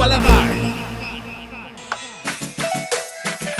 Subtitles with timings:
[0.00, 0.72] Footballerei.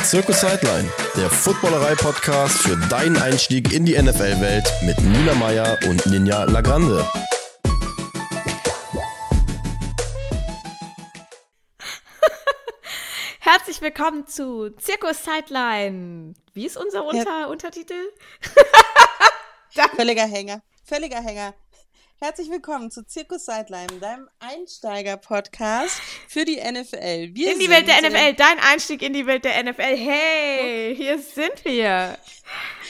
[0.02, 6.45] Circus Sideline, der Footballerei-Podcast für deinen Einstieg in die NFL-Welt mit Nina Meyer und Ninja
[6.45, 7.05] Lagrande.
[13.41, 16.32] Herzlich willkommen zu Circus Sideline.
[16.54, 18.14] Wie ist unser Unter Untertitel?
[19.95, 20.62] Völliger Hänger.
[20.84, 21.52] Völliger Hänger.
[22.23, 27.34] Herzlich willkommen zu Circus Sideline, deinem Einsteiger-Podcast für die NFL.
[27.34, 29.97] Wir in die Welt der NFL, dein Einstieg in die Welt der NFL.
[29.97, 32.19] Hey, hier sind wir.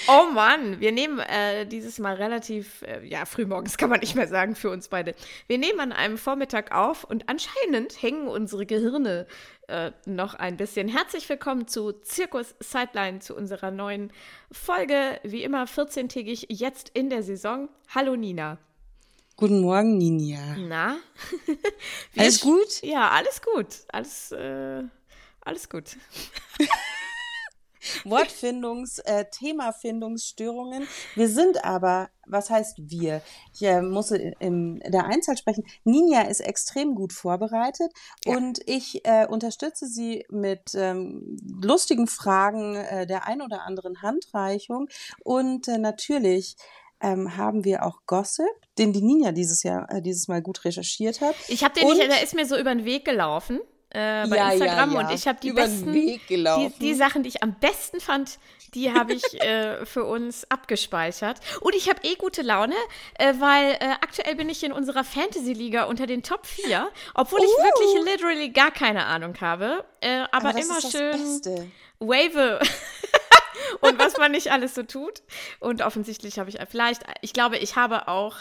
[0.09, 4.27] Oh Mann, wir nehmen äh, dieses Mal relativ, äh, ja, frühmorgens kann man nicht mehr
[4.27, 5.15] sagen für uns beide.
[5.47, 9.29] Wir nehmen an einem Vormittag auf und anscheinend hängen unsere Gehirne
[9.69, 10.89] äh, noch ein bisschen.
[10.89, 14.13] Herzlich willkommen zu Circus Sideline, zu unserer neuen
[14.51, 15.21] Folge.
[15.23, 17.69] Wie immer 14-tägig jetzt in der Saison.
[17.95, 18.59] Hallo Nina.
[19.41, 20.55] Guten Morgen, Ninja.
[20.59, 20.99] Na?
[22.19, 22.83] alles gut?
[22.83, 23.69] Ja, alles gut.
[23.89, 24.83] Alles, äh,
[25.41, 25.97] alles gut.
[28.05, 30.87] Wortfindungs-, äh, Themafindungsstörungen.
[31.15, 33.23] Wir sind aber, was heißt wir?
[33.55, 35.65] Ich äh, muss in der Einzahl sprechen.
[35.85, 37.91] Ninja ist extrem gut vorbereitet
[38.27, 38.37] ja.
[38.37, 44.91] und ich äh, unterstütze sie mit ähm, lustigen Fragen äh, der ein oder anderen Handreichung
[45.25, 46.57] und äh, natürlich
[47.01, 48.47] ähm, haben wir auch Gossip,
[48.79, 51.35] den die Ninja dieses Jahr, äh, dieses Mal gut recherchiert hat.
[51.49, 53.61] Ich habe den und, nicht, der ist mir so über den Weg gelaufen.
[53.93, 55.09] Äh, bei ja, Instagram ja, ja.
[55.09, 56.21] und ich habe die Über besten, die,
[56.81, 58.39] die, Sachen, die ich am besten fand,
[58.73, 61.41] die habe ich äh, für uns abgespeichert.
[61.61, 62.77] Und ich habe eh gute Laune,
[63.19, 67.43] äh, weil äh, aktuell bin ich in unserer Fantasy-Liga unter den Top 4, obwohl uh.
[67.43, 69.85] ich wirklich literally gar keine Ahnung habe.
[70.01, 71.41] Äh, aber, aber immer schön
[72.01, 72.59] wave
[73.81, 75.23] und was man nicht alles so tut.
[75.59, 78.37] Und offensichtlich habe ich vielleicht, ich glaube, ich habe auch,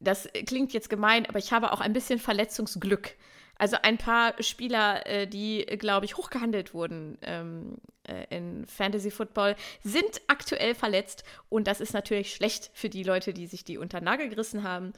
[0.00, 3.16] das klingt jetzt gemein, aber ich habe auch ein bisschen Verletzungsglück.
[3.60, 9.54] Also ein paar Spieler, äh, die, glaube ich, hochgehandelt wurden ähm, äh, in Fantasy Football,
[9.84, 11.24] sind aktuell verletzt.
[11.50, 14.94] Und das ist natürlich schlecht für die Leute, die sich die unter Nagel gerissen haben.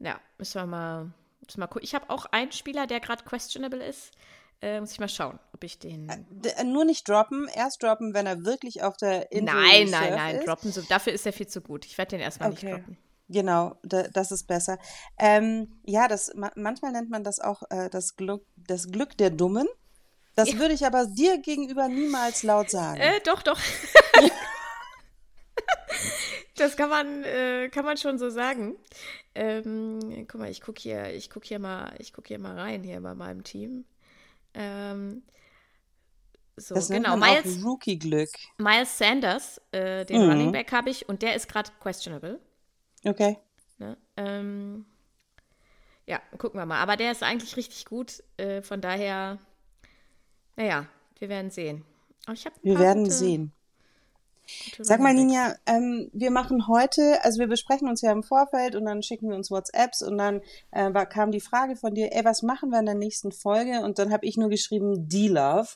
[0.00, 1.04] Ja, müssen wir mal,
[1.44, 1.84] müssen wir mal gucken.
[1.84, 4.10] Ich habe auch einen Spieler, der gerade questionable ist.
[4.62, 6.08] Äh, muss ich mal schauen, ob ich den.
[6.08, 10.36] Äh, nur nicht droppen, erst droppen, wenn er wirklich auf der Insel Nein, nein, nein,
[10.36, 10.46] ist.
[10.46, 10.70] droppen.
[10.70, 11.86] So, dafür ist er viel zu gut.
[11.86, 12.66] Ich werde den erstmal okay.
[12.66, 12.98] nicht droppen.
[13.30, 14.78] Genau, da, das ist besser.
[15.16, 19.68] Ähm, ja, das, manchmal nennt man das auch äh, das, Glück, das Glück der Dummen.
[20.34, 20.58] Das ja.
[20.58, 23.00] würde ich aber dir gegenüber niemals laut sagen.
[23.00, 23.58] Äh, doch, doch.
[26.56, 28.76] das kann man, äh, kann man schon so sagen.
[29.34, 31.60] Ähm, guck mal, ich gucke hier, guck hier,
[32.12, 33.84] guck hier mal rein hier bei meinem Team.
[34.54, 35.22] Ähm,
[36.56, 37.16] so, das genau.
[37.16, 38.30] Miles, Rookie-Glück.
[38.58, 40.30] Miles Sanders, äh, den mhm.
[40.30, 42.40] Running Back habe ich und der ist gerade questionable.
[43.04, 43.38] Okay.
[43.78, 43.96] Ne?
[44.16, 44.84] Ähm,
[46.06, 46.80] ja, gucken wir mal.
[46.80, 48.22] Aber der ist eigentlich richtig gut.
[48.36, 49.38] Äh, von daher,
[50.56, 50.86] naja,
[51.18, 51.84] wir werden sehen.
[52.62, 53.52] wir werden gute, sehen.
[54.78, 58.84] Sag mal, Ninja, ähm, wir machen heute, also wir besprechen uns ja im Vorfeld und
[58.84, 60.40] dann schicken wir uns WhatsApps und dann
[60.70, 63.80] äh, war, kam die Frage von dir, ey, was machen wir in der nächsten Folge?
[63.80, 65.68] Und dann habe ich nur geschrieben, D-Love.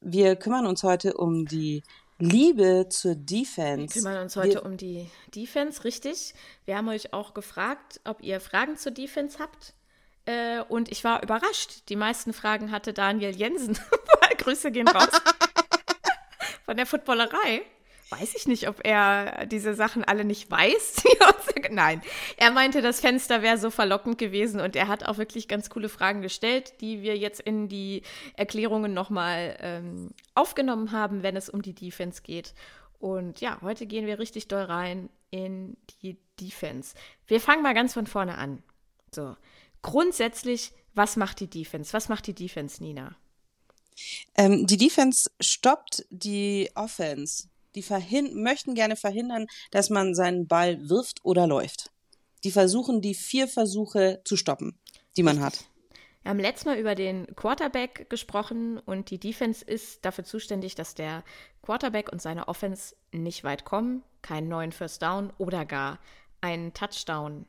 [0.00, 1.82] Wir kümmern uns heute um die
[2.18, 3.94] Liebe zur Defense.
[3.94, 6.34] Wir kümmern uns heute wir, um die Defense, richtig.
[6.64, 9.74] Wir haben euch auch gefragt, ob ihr Fragen zur Defense habt.
[10.26, 11.88] Äh, und ich war überrascht.
[11.88, 13.78] Die meisten Fragen hatte Daniel Jensen.
[14.38, 15.08] Grüße gehen raus.
[16.64, 17.62] Von der Footballerei
[18.10, 21.04] weiß ich nicht, ob er diese Sachen alle nicht weiß.
[21.70, 22.00] Nein,
[22.36, 25.88] er meinte, das Fenster wäre so verlockend gewesen und er hat auch wirklich ganz coole
[25.88, 28.02] Fragen gestellt, die wir jetzt in die
[28.34, 32.54] Erklärungen nochmal ähm, aufgenommen haben, wenn es um die Defense geht.
[32.98, 36.94] Und ja, heute gehen wir richtig doll rein in die Defense.
[37.26, 38.62] Wir fangen mal ganz von vorne an.
[39.14, 39.36] So,
[39.82, 41.92] grundsätzlich, was macht die Defense?
[41.92, 43.14] Was macht die Defense, Nina?
[44.36, 47.84] Ähm, die Defense stoppt die Offense die
[48.34, 51.90] möchten gerne verhindern, dass man seinen Ball wirft oder läuft.
[52.44, 54.78] Die versuchen, die vier Versuche zu stoppen,
[55.16, 55.64] die man hat.
[56.22, 60.94] Wir haben letztes Mal über den Quarterback gesprochen und die Defense ist dafür zuständig, dass
[60.94, 61.24] der
[61.62, 65.98] Quarterback und seine Offense nicht weit kommen, keinen neuen First Down oder gar
[66.40, 67.46] einen Touchdown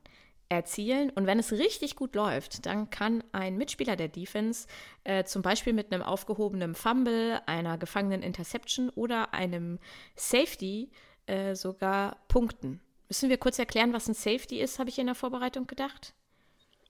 [0.49, 1.11] erzielen.
[1.11, 4.67] Und wenn es richtig gut läuft, dann kann ein Mitspieler der Defense
[5.03, 9.79] äh, zum Beispiel mit einem aufgehobenen Fumble, einer gefangenen Interception oder einem
[10.15, 10.89] Safety
[11.27, 12.81] äh, sogar punkten.
[13.07, 16.13] Müssen wir kurz erklären, was ein Safety ist, habe ich in der Vorbereitung gedacht?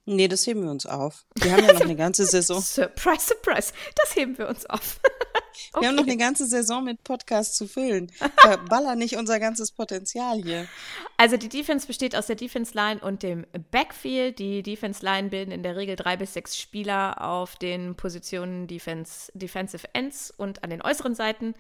[0.06, 1.26] Nee, das heben wir uns auf.
[1.36, 2.62] Wir haben ja noch eine ganze Saison.
[2.62, 3.74] surprise, surprise.
[3.96, 5.00] Das heben wir uns auf.
[5.78, 8.12] Wir haben noch eine ganze Saison mit Podcasts zu füllen.
[8.70, 10.68] Baller nicht unser ganzes Potenzial hier.
[11.18, 14.40] Also die Defense besteht aus der Defense Line und dem Backfield.
[14.40, 19.32] Die Defense Line bilden in der Regel drei bis sechs Spieler auf den Positionen Defense,
[19.36, 21.54] Defensive Ends und an den äußeren Seiten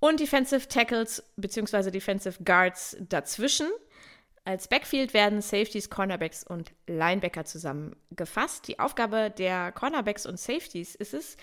[0.00, 1.90] und Defensive Tackles bzw.
[1.90, 3.68] Defensive Guards dazwischen.
[4.44, 8.66] Als Backfield werden Safeties, Cornerbacks und Linebacker zusammengefasst.
[8.66, 11.36] Die Aufgabe der Cornerbacks und Safeties ist es,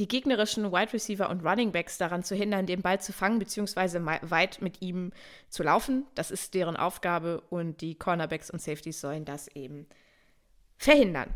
[0.00, 4.00] die gegnerischen Wide Receiver und Running Backs daran zu hindern, den Ball zu fangen bzw.
[4.22, 5.12] weit mit ihm
[5.50, 6.06] zu laufen.
[6.14, 9.86] Das ist deren Aufgabe und die Cornerbacks und Safeties sollen das eben
[10.78, 11.34] verhindern.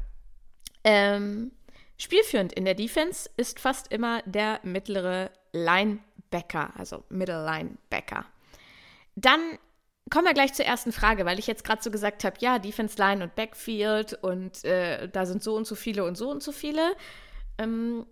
[0.83, 1.53] Ähm,
[1.99, 8.25] spielführend in der Defense ist fast immer der mittlere Linebacker, also Middle Linebacker.
[9.15, 9.59] Dann
[10.11, 12.97] kommen wir gleich zur ersten Frage, weil ich jetzt gerade so gesagt habe, ja, Defense
[12.97, 16.51] Line und Backfield und äh, da sind so und so viele und so und so
[16.51, 16.95] viele.
[17.59, 18.07] Ähm,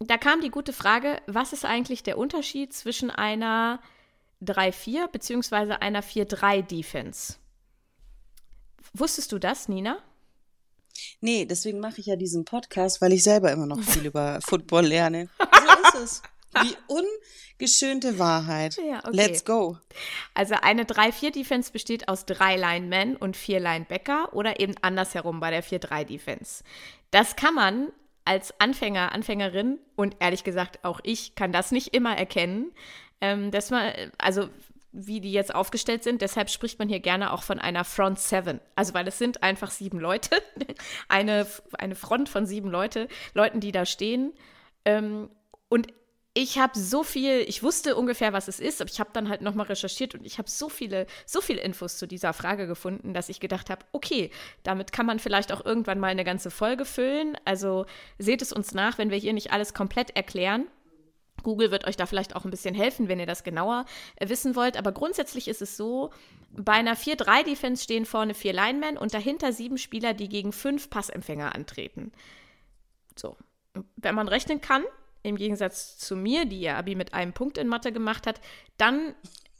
[0.00, 3.80] da kam die gute Frage, was ist eigentlich der Unterschied zwischen einer
[4.42, 5.74] 3-4 bzw.
[5.74, 7.36] einer 4-3-Defense?
[8.92, 9.98] Wusstest du das, Nina?
[11.20, 14.86] Nee, deswegen mache ich ja diesen Podcast, weil ich selber immer noch viel über Football
[14.86, 15.28] lerne.
[15.66, 16.22] So ist es.
[16.62, 18.76] Die ungeschönte Wahrheit.
[18.76, 19.16] Ja, okay.
[19.16, 19.78] Let's go.
[20.32, 25.64] Also eine 3-4-Defense besteht aus drei Linemen und vier Linebacker oder eben andersherum bei der
[25.64, 26.62] 4-3-Defense.
[27.10, 27.92] Das kann man
[28.26, 32.72] als Anfänger, Anfängerin und ehrlich gesagt auch ich kann das nicht immer erkennen,
[33.20, 34.48] ähm, dass man, also
[34.92, 36.22] wie die jetzt aufgestellt sind.
[36.22, 38.60] Deshalb spricht man hier gerne auch von einer Front Seven.
[38.74, 40.42] Also weil es sind einfach sieben Leute,
[41.08, 41.46] eine,
[41.78, 44.32] eine Front von sieben Leute, Leuten, die da stehen.
[44.84, 45.28] Ähm,
[45.68, 45.92] und
[46.36, 49.40] ich habe so viel, ich wusste ungefähr, was es ist, aber ich habe dann halt
[49.40, 53.30] nochmal recherchiert und ich habe so viele, so viele Infos zu dieser Frage gefunden, dass
[53.30, 54.30] ich gedacht habe, okay,
[54.62, 57.38] damit kann man vielleicht auch irgendwann mal eine ganze Folge füllen.
[57.46, 57.86] Also
[58.18, 60.66] seht es uns nach, wenn wir hier nicht alles komplett erklären.
[61.42, 63.86] Google wird euch da vielleicht auch ein bisschen helfen, wenn ihr das genauer
[64.16, 64.76] äh, wissen wollt.
[64.76, 66.10] Aber grundsätzlich ist es so,
[66.50, 71.54] bei einer 4-3-Defense stehen vorne vier Linemen und dahinter sieben Spieler, die gegen fünf Passempfänger
[71.54, 72.12] antreten.
[73.14, 73.38] So,
[73.96, 74.84] wenn man rechnen kann,
[75.26, 78.40] im Gegensatz zu mir, die ihr Abi mit einem Punkt in Mathe gemacht hat,
[78.76, 79.14] dann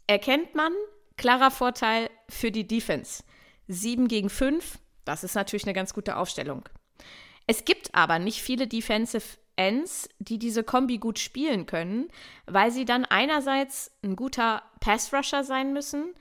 [0.06, 0.72] erkennt man,
[1.16, 3.24] klarer Vorteil für die Defense.
[3.68, 6.68] 7 gegen 5, das ist natürlich eine ganz gute Aufstellung.
[7.46, 12.08] Es gibt aber nicht viele Defensive Ends, die diese Kombi gut spielen können,
[12.44, 16.14] weil sie dann einerseits ein guter Pass-Rusher sein müssen,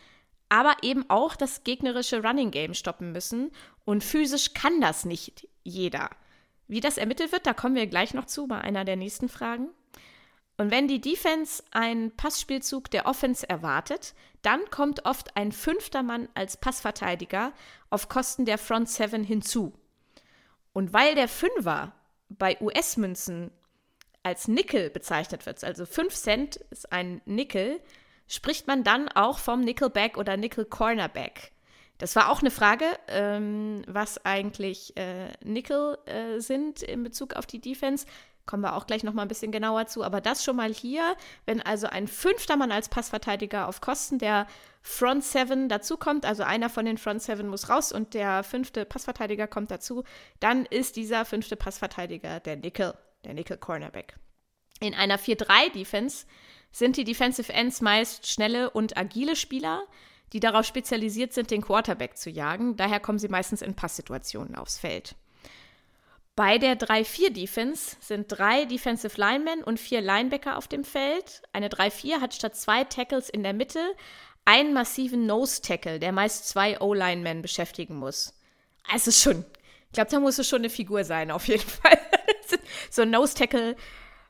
[0.47, 3.51] aber eben auch das gegnerische Running Game stoppen müssen.
[3.83, 6.09] Und physisch kann das nicht jeder.
[6.67, 9.69] Wie das ermittelt wird, da kommen wir gleich noch zu bei einer der nächsten Fragen.
[10.57, 16.29] Und wenn die Defense einen Passspielzug der Offense erwartet, dann kommt oft ein fünfter Mann
[16.33, 17.51] als Passverteidiger
[17.89, 19.73] auf Kosten der Front Seven hinzu.
[20.71, 21.94] Und weil der Fünfer
[22.29, 23.51] bei US-Münzen
[24.23, 27.79] als Nickel bezeichnet wird, also 5 Cent ist ein Nickel,
[28.27, 31.51] spricht man dann auch vom Nickelback oder Nickel Cornerback.
[31.97, 37.45] Das war auch eine Frage, ähm, was eigentlich äh, Nickel äh, sind in Bezug auf
[37.45, 38.06] die Defense.
[38.45, 40.03] Kommen wir auch gleich noch mal ein bisschen genauer zu.
[40.03, 41.15] Aber das schon mal hier,
[41.45, 44.45] wenn also ein fünfter Mann als Passverteidiger auf Kosten der
[44.81, 49.47] Front Seven dazukommt, also einer von den Front Seven muss raus und der fünfte Passverteidiger
[49.47, 50.03] kommt dazu,
[50.39, 52.94] dann ist dieser fünfte Passverteidiger der Nickel,
[53.24, 54.15] der Nickel Cornerback.
[54.80, 56.27] In einer 4-3-Defense
[56.71, 59.88] sind die Defensive Ends meist schnelle und agile Spieler
[60.35, 62.75] die darauf spezialisiert sind, den Quarterback zu jagen.
[62.75, 65.15] Daher kommen sie meistens in Passsituationen aufs Feld.
[66.35, 71.42] Bei der 3-4-Defense sind drei Defensive Linemen und vier Linebacker auf dem Feld.
[71.54, 73.80] Eine 3-4 hat statt zwei Tackles in der Mitte
[74.44, 78.37] einen massiven Nose-Tackle, der meist zwei O-Linemen beschäftigen muss.
[78.92, 79.45] Also schon,
[79.85, 81.97] ich glaube, da muss es schon eine Figur sein, auf jeden Fall.
[82.92, 83.77] so ein Nose-Tackle,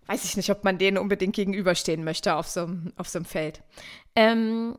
[0.05, 3.63] weiß ich nicht, ob man denen unbedingt gegenüberstehen möchte auf so, auf so einem Feld.
[4.15, 4.77] Ähm,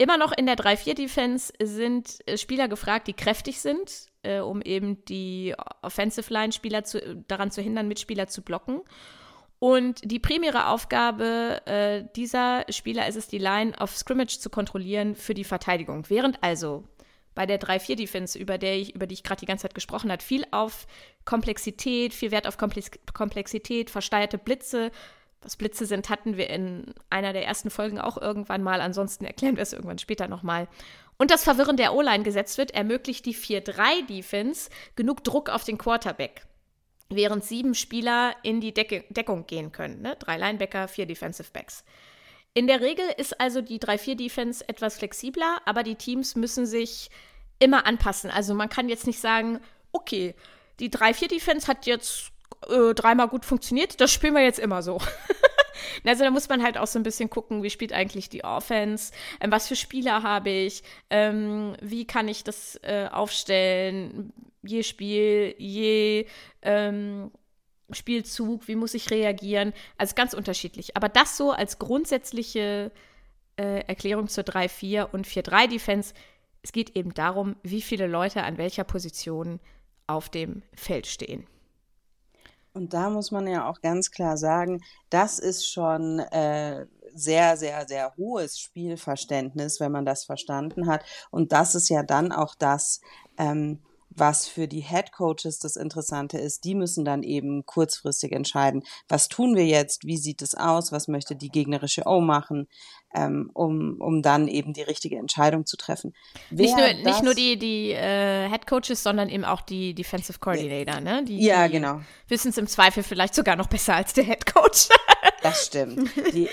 [0.00, 5.04] Immer noch in der 3-4-Defense sind äh, Spieler gefragt, die kräftig sind, äh, um eben
[5.06, 6.84] die Offensive Line-Spieler
[7.26, 8.80] daran zu hindern, Mitspieler zu blocken.
[9.58, 15.16] Und die primäre Aufgabe äh, dieser Spieler ist es, die Line of Scrimmage zu kontrollieren
[15.16, 16.04] für die Verteidigung.
[16.08, 16.84] Während also
[17.34, 20.86] bei der 3-4-Defense, über, über die ich gerade die ganze Zeit gesprochen habe, viel auf
[21.24, 24.92] Komplexität, viel Wert auf Komplexität, versteuerte Blitze,
[25.40, 28.80] was Blitze sind, hatten wir in einer der ersten Folgen auch irgendwann mal.
[28.80, 30.68] Ansonsten erklären wir es irgendwann später nochmal.
[31.16, 36.42] Und das Verwirren der O-Line gesetzt wird, ermöglicht die 4-3-Defense genug Druck auf den Quarterback.
[37.08, 40.02] Während sieben Spieler in die Decke Deckung gehen können.
[40.02, 40.16] Ne?
[40.18, 41.84] Drei Linebacker, vier Defensive Backs.
[42.54, 47.10] In der Regel ist also die 3-4-Defense etwas flexibler, aber die Teams müssen sich
[47.58, 48.30] immer anpassen.
[48.30, 49.60] Also man kann jetzt nicht sagen,
[49.92, 50.34] okay,
[50.80, 52.32] die 3-4-Defense hat jetzt
[52.68, 55.00] äh, dreimal gut funktioniert, das spielen wir jetzt immer so.
[56.04, 59.12] Also da muss man halt auch so ein bisschen gucken, wie spielt eigentlich die Offense,
[59.40, 65.54] ähm, was für Spieler habe ich, ähm, wie kann ich das äh, aufstellen, je Spiel,
[65.58, 66.26] je
[66.62, 67.30] ähm,
[67.90, 69.72] Spielzug, wie muss ich reagieren.
[69.96, 70.96] Also ganz unterschiedlich.
[70.96, 72.90] Aber das so als grundsätzliche
[73.56, 76.14] äh, Erklärung zur 3-4 und 4-3-Defense.
[76.62, 79.60] Es geht eben darum, wie viele Leute an welcher Position
[80.06, 81.46] auf dem Feld stehen.
[82.78, 84.80] Und da muss man ja auch ganz klar sagen,
[85.10, 91.04] das ist schon äh, sehr, sehr, sehr hohes Spielverständnis, wenn man das verstanden hat.
[91.32, 93.00] Und das ist ja dann auch das,
[93.36, 98.82] ähm, was für die Head Coaches das Interessante ist, die müssen dann eben kurzfristig entscheiden,
[99.08, 102.68] was tun wir jetzt, wie sieht es aus, was möchte die gegnerische O machen,
[103.14, 106.14] ähm, um, um dann eben die richtige Entscheidung zu treffen.
[106.50, 110.38] Wer nicht nur, nicht nur die, die äh, Head Coaches, sondern eben auch die Defensive
[110.38, 111.24] Coordinator, ne?
[111.24, 112.00] Die, ja, die genau.
[112.28, 114.88] Wissen es im Zweifel vielleicht sogar noch besser als der Head Coach.
[115.48, 116.10] Das stimmt.
[116.34, 116.48] Die,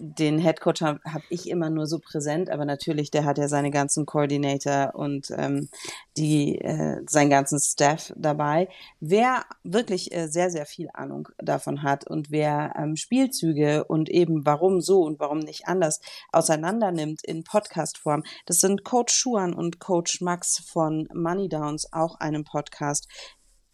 [0.00, 3.70] den Headcoach habe hab ich immer nur so präsent, aber natürlich, der hat ja seine
[3.70, 5.68] ganzen Coordinator und ähm,
[6.16, 8.68] die, äh, seinen ganzen Staff dabei.
[8.98, 14.44] Wer wirklich äh, sehr, sehr viel Ahnung davon hat und wer ähm, Spielzüge und eben
[14.44, 16.00] warum so und warum nicht anders
[16.32, 22.16] auseinander nimmt in Podcast-Form, das sind Coach Schuan und Coach Max von Money Downs, auch
[22.20, 23.06] einem Podcast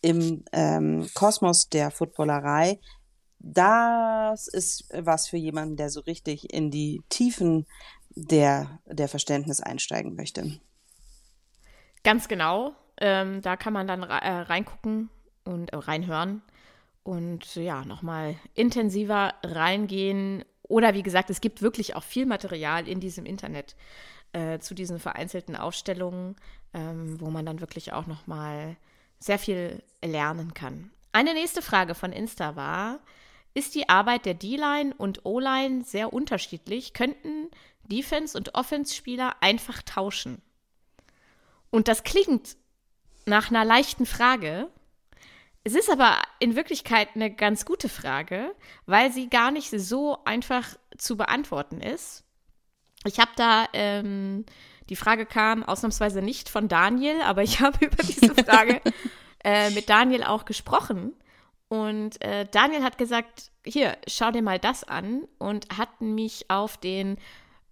[0.02, 2.78] im ähm, Kosmos der Footballerei
[3.54, 7.66] das ist was für jemanden, der so richtig in die Tiefen
[8.10, 10.58] der, der Verständnis einsteigen möchte.
[12.02, 12.74] Ganz genau.
[12.98, 15.10] Ähm, da kann man dann äh, reingucken
[15.44, 16.42] und äh, reinhören
[17.02, 20.44] und ja, nochmal intensiver reingehen.
[20.62, 23.76] Oder wie gesagt, es gibt wirklich auch viel Material in diesem Internet
[24.32, 26.36] äh, zu diesen vereinzelten Aufstellungen,
[26.74, 28.76] ähm, wo man dann wirklich auch nochmal
[29.18, 30.90] sehr viel lernen kann.
[31.12, 33.00] Eine nächste Frage von Insta war,
[33.56, 37.48] ist die Arbeit der D-Line und O-Line sehr unterschiedlich, könnten
[37.84, 40.42] Defense- und Offense-Spieler einfach tauschen.
[41.70, 42.56] Und das klingt
[43.24, 44.68] nach einer leichten Frage.
[45.64, 50.76] Es ist aber in Wirklichkeit eine ganz gute Frage, weil sie gar nicht so einfach
[50.98, 52.24] zu beantworten ist.
[53.06, 54.44] Ich habe da, ähm,
[54.90, 58.82] die Frage kam ausnahmsweise nicht von Daniel, aber ich habe über diese Frage
[59.42, 61.14] äh, mit Daniel auch gesprochen.
[61.68, 66.76] Und äh, Daniel hat gesagt, hier, schau dir mal das an und hat mich auf
[66.76, 67.18] den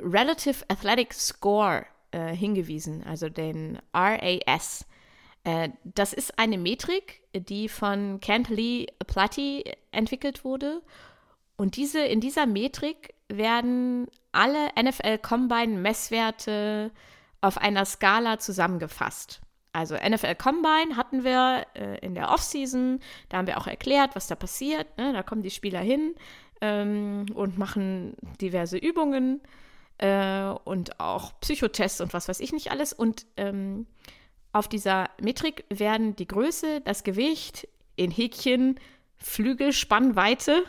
[0.00, 4.86] Relative Athletic Score äh, hingewiesen, also den RAS.
[5.44, 10.82] Äh, das ist eine Metrik, die von Kent Lee Platy entwickelt wurde.
[11.56, 16.90] Und diese, in dieser Metrik werden alle NFL Combine Messwerte
[17.40, 19.40] auf einer Skala zusammengefasst.
[19.74, 24.28] Also NFL Combine hatten wir äh, in der Offseason, da haben wir auch erklärt, was
[24.28, 24.96] da passiert.
[24.96, 25.12] Ne?
[25.12, 26.14] Da kommen die Spieler hin
[26.60, 29.40] ähm, und machen diverse Übungen
[29.98, 32.92] äh, und auch Psychotests und was weiß ich nicht alles.
[32.92, 33.86] Und ähm,
[34.52, 37.66] auf dieser Metrik werden die Größe, das Gewicht
[37.96, 38.78] in Häkchen,
[39.16, 40.62] Flügelspannweite,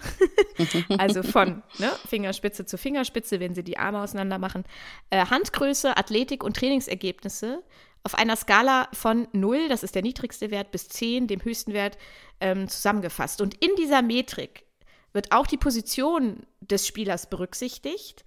[0.98, 4.64] also von ne, Fingerspitze zu Fingerspitze, wenn sie die Arme auseinander machen,
[5.12, 7.62] äh, Handgröße, Athletik und Trainingsergebnisse
[8.06, 11.98] auf einer Skala von 0, das ist der niedrigste Wert, bis 10, dem höchsten Wert,
[12.40, 13.42] ähm, zusammengefasst.
[13.42, 14.64] Und in dieser Metrik
[15.12, 18.24] wird auch die Position des Spielers berücksichtigt,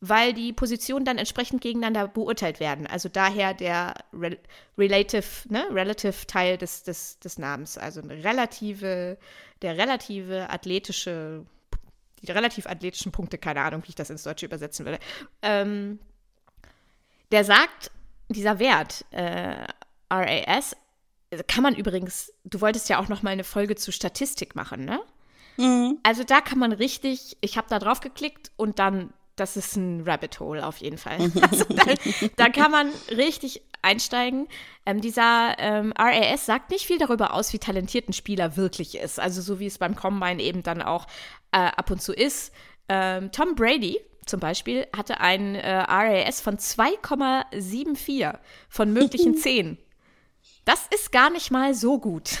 [0.00, 2.86] weil die Positionen dann entsprechend gegeneinander beurteilt werden.
[2.86, 4.38] Also daher der Re
[4.78, 9.18] Relative, ne, Relative Teil des, des, des Namens, also eine relative,
[9.62, 11.44] der relative athletische,
[12.22, 15.00] die relativ athletischen Punkte, keine Ahnung, wie ich das ins Deutsche übersetzen würde.
[15.42, 15.98] Ähm,
[17.32, 17.90] der sagt,
[18.28, 19.66] dieser Wert, äh,
[20.10, 20.76] RAS,
[21.48, 25.00] kann man übrigens, du wolltest ja auch noch mal eine Folge zu Statistik machen, ne?
[25.56, 25.98] Mhm.
[26.02, 30.02] Also da kann man richtig, ich habe da drauf geklickt und dann, das ist ein
[30.06, 31.18] Rabbit Hole auf jeden Fall.
[31.50, 31.84] Also da,
[32.36, 34.48] da kann man richtig einsteigen.
[34.84, 39.20] Ähm, dieser ähm, RAS sagt nicht viel darüber aus, wie talentiert ein Spieler wirklich ist.
[39.20, 41.06] Also so wie es beim Combine eben dann auch
[41.52, 42.52] äh, ab und zu ist.
[42.88, 49.78] Ähm, Tom Brady, zum Beispiel hatte ein äh, RAS von 2,74 von möglichen 10.
[50.64, 52.38] Das ist gar nicht mal so gut.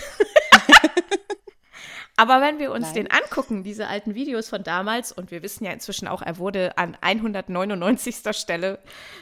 [2.18, 2.94] Aber wenn wir uns Nein.
[2.94, 6.76] den angucken, diese alten Videos von damals, und wir wissen ja inzwischen auch, er wurde
[6.78, 8.16] an 199.
[8.32, 8.78] Stelle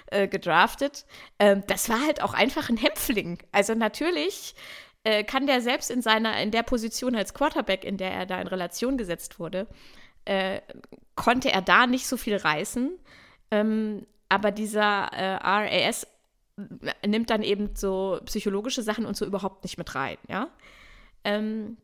[0.07, 1.05] äh, gedraftet,
[1.39, 3.39] äh, das war halt auch einfach ein Hämpfling.
[3.51, 4.55] Also natürlich
[5.03, 8.41] äh, kann der selbst in seiner, in der Position als Quarterback, in der er da
[8.41, 9.67] in Relation gesetzt wurde,
[10.25, 10.61] äh,
[11.15, 12.91] konnte er da nicht so viel reißen.
[13.51, 16.07] Ähm, aber dieser äh, RAS
[17.07, 20.49] nimmt dann eben so psychologische Sachen und so überhaupt nicht mit rein, ja.
[21.25, 21.77] Ähm,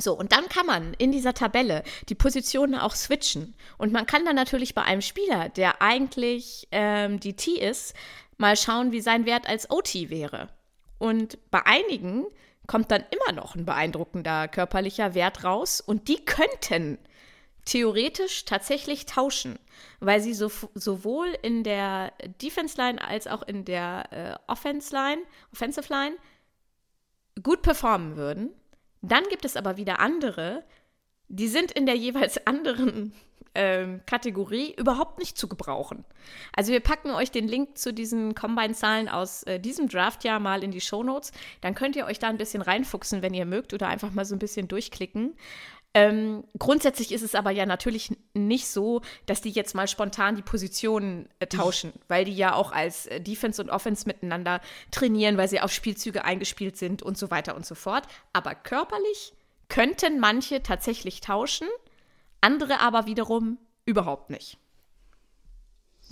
[0.00, 3.54] So, und dann kann man in dieser Tabelle die Positionen auch switchen.
[3.78, 7.94] Und man kann dann natürlich bei einem Spieler, der eigentlich ähm, die T ist,
[8.38, 10.48] mal schauen, wie sein Wert als OT wäre.
[10.98, 12.24] Und bei einigen
[12.66, 16.98] kommt dann immer noch ein beeindruckender körperlicher Wert raus und die könnten
[17.64, 19.58] theoretisch tatsächlich tauschen,
[20.00, 25.22] weil sie so, sowohl in der Defense Line als auch in der äh, Offense Line,
[25.52, 26.16] Offensive Line
[27.42, 28.50] gut performen würden.
[29.00, 30.64] Dann gibt es aber wieder andere,
[31.28, 33.12] die sind in der jeweils anderen
[33.54, 36.04] ähm, Kategorie überhaupt nicht zu gebrauchen.
[36.56, 40.70] Also wir packen euch den Link zu diesen Combine-Zahlen aus äh, diesem Draftjahr mal in
[40.70, 41.32] die Shownotes.
[41.60, 44.34] Dann könnt ihr euch da ein bisschen reinfuchsen, wenn ihr mögt, oder einfach mal so
[44.34, 45.34] ein bisschen durchklicken.
[45.94, 50.42] Ähm, grundsätzlich ist es aber ja natürlich nicht so, dass die jetzt mal spontan die
[50.42, 55.48] Positionen äh, tauschen, weil die ja auch als äh, Defense und Offense miteinander trainieren, weil
[55.48, 58.04] sie auf Spielzüge eingespielt sind und so weiter und so fort.
[58.32, 59.34] Aber körperlich
[59.68, 61.68] könnten manche tatsächlich tauschen
[62.42, 64.58] andere aber wiederum überhaupt nicht.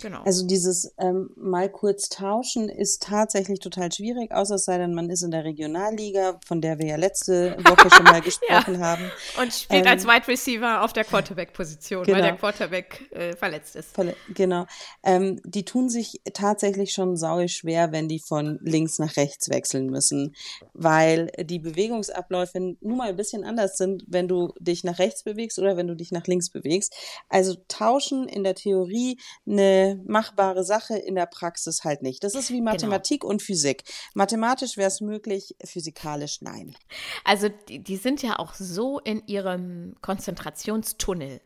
[0.01, 0.23] Genau.
[0.23, 5.09] Also dieses ähm, mal kurz tauschen ist tatsächlich total schwierig, außer es sei denn, man
[5.09, 8.79] ist in der Regionalliga, von der wir ja letzte Woche schon mal gesprochen ja.
[8.79, 9.11] haben.
[9.39, 12.17] Und spielt ähm, als Wide Receiver auf der Quarterback-Position, genau.
[12.17, 13.93] weil der Quarterback äh, verletzt ist.
[13.93, 14.65] Verle genau.
[15.03, 19.87] Ähm, die tun sich tatsächlich schon sau schwer, wenn die von links nach rechts wechseln
[19.87, 20.35] müssen,
[20.73, 25.59] weil die Bewegungsabläufe nun mal ein bisschen anders sind, wenn du dich nach rechts bewegst
[25.59, 26.93] oder wenn du dich nach links bewegst.
[27.29, 29.17] Also tauschen in der Theorie
[29.47, 32.23] eine machbare Sache, in der Praxis halt nicht.
[32.23, 32.71] Das ist wie genau.
[32.71, 33.31] Mathematik genau.
[33.31, 33.83] und Physik.
[34.13, 36.75] Mathematisch wäre es möglich, physikalisch nein.
[37.23, 41.41] Also die, die, sind ja auch so in ihrem Konzentrationstunnel,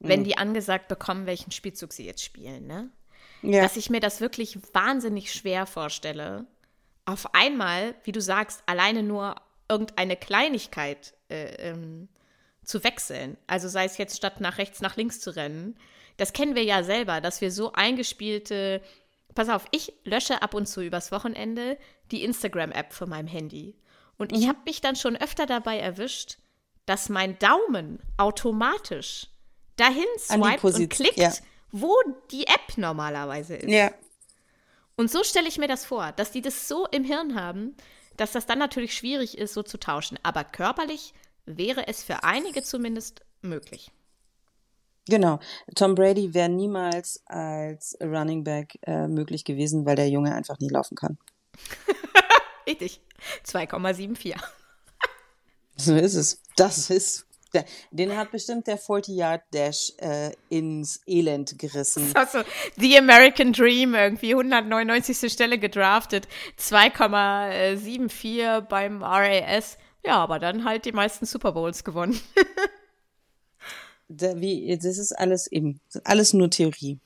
[0.00, 0.24] wenn mhm.
[0.24, 2.90] die angesagt bekommen, welchen Spielzug sie jetzt spielen, ne?
[3.42, 3.62] Ja.
[3.62, 6.46] Dass ich mir das wirklich wahnsinnig schwer vorstelle,
[7.04, 9.36] auf einmal, wie du sagst, alleine nur
[9.68, 12.08] irgendeine Kleinigkeit äh, ähm,
[12.64, 13.36] zu wechseln.
[13.46, 15.76] Also sei es jetzt statt nach rechts nach links zu rennen,
[16.18, 18.82] das kennen wir ja selber, dass wir so eingespielte.
[19.34, 21.78] Pass auf, ich lösche ab und zu übers Wochenende
[22.10, 23.76] die Instagram-App von meinem Handy.
[24.18, 24.48] Und ich mhm.
[24.48, 26.38] habe mich dann schon öfter dabei erwischt,
[26.86, 29.28] dass mein Daumen automatisch
[29.76, 31.32] dahin swiped und klickt, ja.
[31.70, 31.94] wo
[32.30, 33.70] die App normalerweise ist.
[33.70, 33.92] Ja.
[34.96, 37.76] Und so stelle ich mir das vor, dass die das so im Hirn haben,
[38.16, 40.18] dass das dann natürlich schwierig ist, so zu tauschen.
[40.24, 41.14] Aber körperlich
[41.46, 43.92] wäre es für einige zumindest möglich.
[45.08, 45.40] Genau.
[45.74, 50.68] Tom Brady wäre niemals als Running Back äh, möglich gewesen, weil der Junge einfach nie
[50.68, 51.18] laufen kann.
[52.66, 53.00] Richtig.
[53.46, 54.36] 2,74.
[55.76, 56.42] so ist es.
[56.56, 57.24] Das ist.
[57.54, 62.10] Der, den hat bestimmt der 40-Yard-Dash äh, ins Elend gerissen.
[62.14, 62.42] Also,
[62.76, 65.32] The American Dream, irgendwie 199.
[65.32, 69.78] Stelle gedraftet, 2,74 beim RAS.
[70.04, 72.20] Ja, aber dann halt die meisten Super Bowls gewonnen.
[74.08, 76.98] Da, wie, das ist alles eben, alles nur Theorie.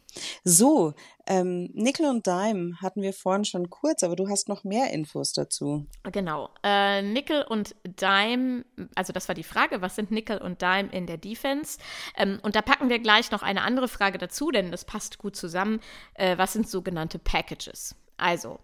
[0.44, 0.92] So,
[1.26, 5.32] ähm, Nickel und Dime hatten wir vorhin schon kurz, aber du hast noch mehr Infos
[5.32, 5.86] dazu.
[6.10, 6.50] Genau.
[6.62, 11.06] Äh, Nickel und Dime, also das war die Frage, was sind Nickel und Dime in
[11.06, 11.78] der Defense?
[12.16, 15.36] Ähm, und da packen wir gleich noch eine andere Frage dazu, denn das passt gut
[15.36, 15.80] zusammen.
[16.14, 17.94] Äh, was sind sogenannte Packages?
[18.18, 18.58] Also,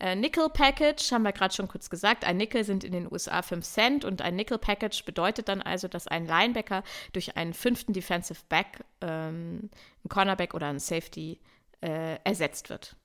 [0.00, 2.24] äh, Nickel Package haben wir gerade schon kurz gesagt.
[2.24, 5.88] Ein Nickel sind in den USA 5 Cent und ein Nickel Package bedeutet dann also,
[5.88, 11.40] dass ein Linebacker durch einen fünften Defensive Back, ähm, einen Cornerback oder einen Safety
[11.80, 12.96] äh, ersetzt wird.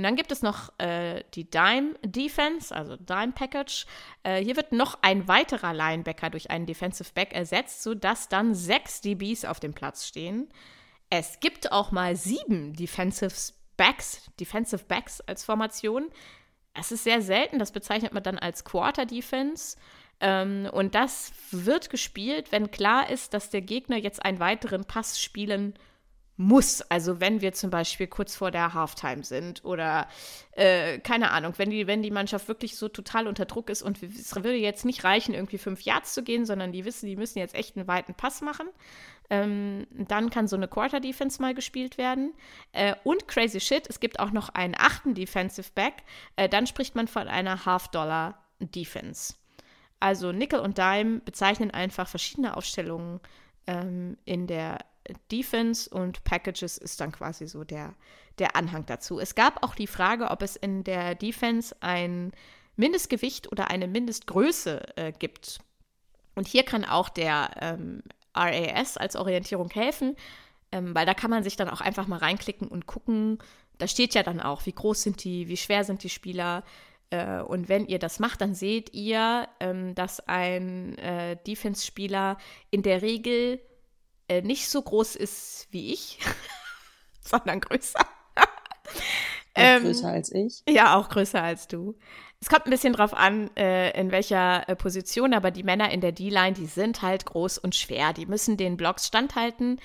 [0.00, 3.84] Und dann gibt es noch äh, die Dime Defense, also Dime Package.
[4.22, 9.02] Äh, hier wird noch ein weiterer Linebacker durch einen Defensive Back ersetzt, sodass dann sechs
[9.02, 10.48] DBs auf dem Platz stehen.
[11.10, 16.10] Es gibt auch mal sieben Defensive Backs, Defensive Backs als Formation.
[16.74, 19.78] Es ist sehr selten, das bezeichnet man dann als Quarter Defense.
[20.20, 25.18] Ähm, und das wird gespielt, wenn klar ist, dass der Gegner jetzt einen weiteren Pass
[25.18, 25.72] spielen
[26.36, 26.82] muss.
[26.82, 30.08] Also wenn wir zum Beispiel kurz vor der Halftime sind oder
[30.52, 34.02] äh, keine Ahnung, wenn die, wenn die Mannschaft wirklich so total unter Druck ist und
[34.02, 37.38] es würde jetzt nicht reichen, irgendwie fünf Yards zu gehen, sondern die wissen, die müssen
[37.38, 38.68] jetzt echt einen weiten Pass machen.
[39.30, 42.34] Ähm, dann kann so eine Quarter Defense mal gespielt werden.
[42.72, 46.02] Äh, und crazy shit, es gibt auch noch einen achten Defensive Back.
[46.36, 49.34] Äh, dann spricht man von einer Half-Dollar Defense.
[50.00, 53.20] Also Nickel und Dime bezeichnen einfach verschiedene Aufstellungen
[53.66, 54.78] ähm, in der
[55.30, 57.94] Defense und Packages ist dann quasi so der,
[58.38, 59.18] der Anhang dazu.
[59.18, 62.32] Es gab auch die Frage, ob es in der Defense ein
[62.76, 65.58] Mindestgewicht oder eine Mindestgröße äh, gibt.
[66.34, 68.02] Und hier kann auch der ähm,
[68.34, 70.16] RAS als Orientierung helfen,
[70.72, 73.38] ähm, weil da kann man sich dann auch einfach mal reinklicken und gucken.
[73.78, 76.64] Da steht ja dann auch, wie groß sind die, wie schwer sind die Spieler.
[77.10, 82.38] Äh, und wenn ihr das macht, dann seht ihr, ähm, dass ein äh, Defense-Spieler
[82.70, 83.60] in der Regel
[84.28, 86.18] äh, nicht so groß ist wie ich,
[87.20, 88.00] sondern größer.
[89.60, 90.62] Ähm, größer als ich?
[90.68, 91.94] Ja, auch größer als du.
[92.40, 96.00] Es kommt ein bisschen drauf an, äh, in welcher äh, Position, aber die Männer in
[96.00, 98.14] der D-Line, die sind halt groß und schwer.
[98.14, 99.78] Die müssen den Blocks standhalten.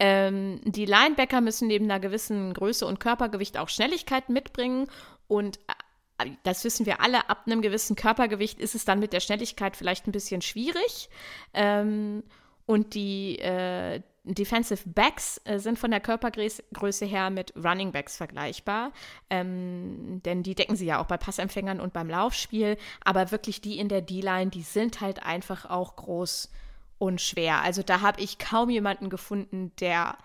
[0.00, 4.88] Ähm, die Linebacker müssen neben einer gewissen Größe und Körpergewicht auch Schnelligkeit mitbringen.
[5.28, 9.20] Und äh, das wissen wir alle, ab einem gewissen Körpergewicht ist es dann mit der
[9.20, 11.10] Schnelligkeit vielleicht ein bisschen schwierig.
[11.54, 12.24] Ähm,
[12.66, 18.92] und die, äh, Defensive Backs äh, sind von der Körpergröße her mit Running Backs vergleichbar,
[19.30, 23.78] ähm, denn die decken sie ja auch bei Passempfängern und beim Laufspiel, aber wirklich die
[23.78, 26.50] in der D-Line, die sind halt einfach auch groß
[26.98, 27.62] und schwer.
[27.62, 30.18] Also da habe ich kaum jemanden gefunden, der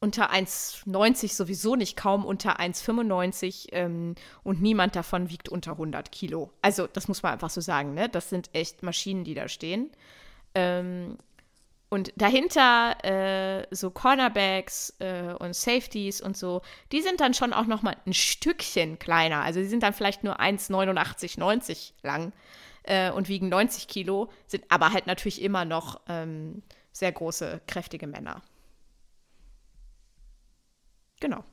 [0.00, 6.50] unter 1,90 sowieso nicht, kaum unter 1,95 ähm, und niemand davon wiegt unter 100 Kilo.
[6.60, 8.08] Also das muss man einfach so sagen, ne?
[8.08, 9.90] Das sind echt Maschinen, die da stehen.
[10.54, 11.16] Ähm,
[11.88, 17.66] und dahinter äh, so Cornerbacks äh, und Safeties und so, die sind dann schon auch
[17.66, 19.42] noch mal ein Stückchen kleiner.
[19.42, 22.32] Also die sind dann vielleicht nur 1,89, 90 lang
[22.82, 28.06] äh, und wiegen 90 Kilo, sind aber halt natürlich immer noch ähm, sehr große, kräftige
[28.06, 28.42] Männer.
[31.20, 31.44] Genau.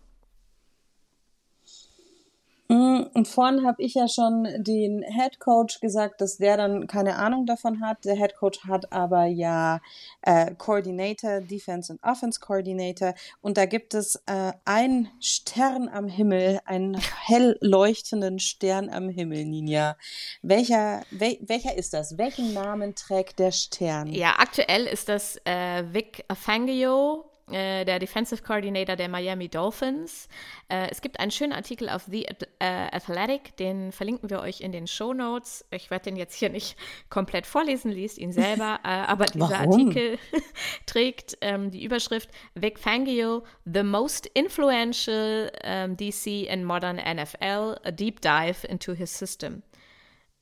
[2.73, 7.17] Mm, und vorhin habe ich ja schon den Head Coach gesagt, dass der dann keine
[7.17, 8.03] Ahnung davon hat.
[8.03, 9.79] Der Head Coach hat aber ja
[10.23, 13.13] äh, Coordinator, Defense und Offense Coordinator.
[13.41, 19.45] Und da gibt es äh, einen Stern am Himmel, einen hell leuchtenden Stern am Himmel,
[19.45, 19.95] Ninja.
[20.41, 22.17] Welcher, wel, welcher ist das?
[22.17, 24.07] Welchen Namen trägt der Stern?
[24.07, 30.27] Ja, aktuell ist das äh, Vic Fangio äh, der Defensive Coordinator der Miami Dolphins.
[30.69, 34.71] Äh, es gibt einen schönen Artikel auf The äh, Athletic, den verlinken wir euch in
[34.71, 35.65] den Show Notes.
[35.71, 36.77] Ich werde den jetzt hier nicht
[37.10, 39.89] komplett vorlesen, liest ihn selber, aber dieser Warum?
[39.89, 40.17] Artikel
[40.86, 47.77] trägt ähm, die Überschrift Vic Fangio, the most influential um, ähm, DC in modern NFL,
[47.84, 49.63] a deep dive into his system.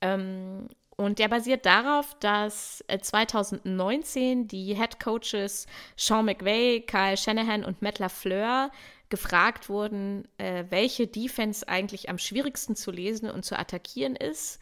[0.02, 0.68] Ähm,
[1.02, 5.66] und der basiert darauf, dass 2019 äh, die Head Coaches
[5.98, 8.72] Sean McVay, Kyle Shanahan und Matt LaFleur
[9.10, 14.60] gefragt wurden, äh, welche Defense eigentlich am schwierigsten zu lesen und zu attackieren ist.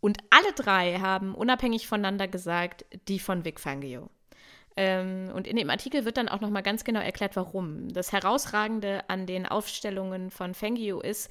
[0.00, 4.08] Und alle drei haben unabhängig voneinander gesagt, die von Vic Fangio.
[4.76, 7.92] Ähm, und in dem Artikel wird dann auch nochmal ganz genau erklärt, warum.
[7.92, 11.30] Das Herausragende an den Aufstellungen von Fangio ist,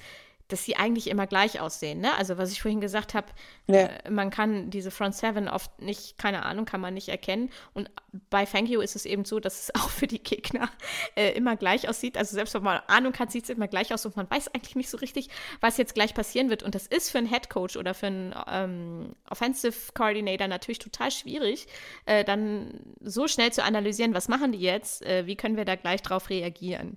[0.52, 2.00] dass sie eigentlich immer gleich aussehen.
[2.00, 2.14] Ne?
[2.16, 3.28] Also was ich vorhin gesagt habe,
[3.66, 3.86] ja.
[3.86, 7.50] äh, man kann diese Front Seven oft nicht, keine Ahnung, kann man nicht erkennen.
[7.72, 7.90] Und
[8.28, 10.68] bei Fangio ist es eben so, dass es auch für die Gegner
[11.16, 12.16] äh, immer gleich aussieht.
[12.16, 14.76] Also selbst wenn man Ahnung hat, sieht es immer gleich aus und man weiß eigentlich
[14.76, 15.28] nicht so richtig,
[15.60, 16.62] was jetzt gleich passieren wird.
[16.62, 21.10] Und das ist für einen Head Coach oder für einen ähm, Offensive Coordinator natürlich total
[21.10, 21.66] schwierig,
[22.06, 25.76] äh, dann so schnell zu analysieren, was machen die jetzt, äh, wie können wir da
[25.76, 26.96] gleich drauf reagieren.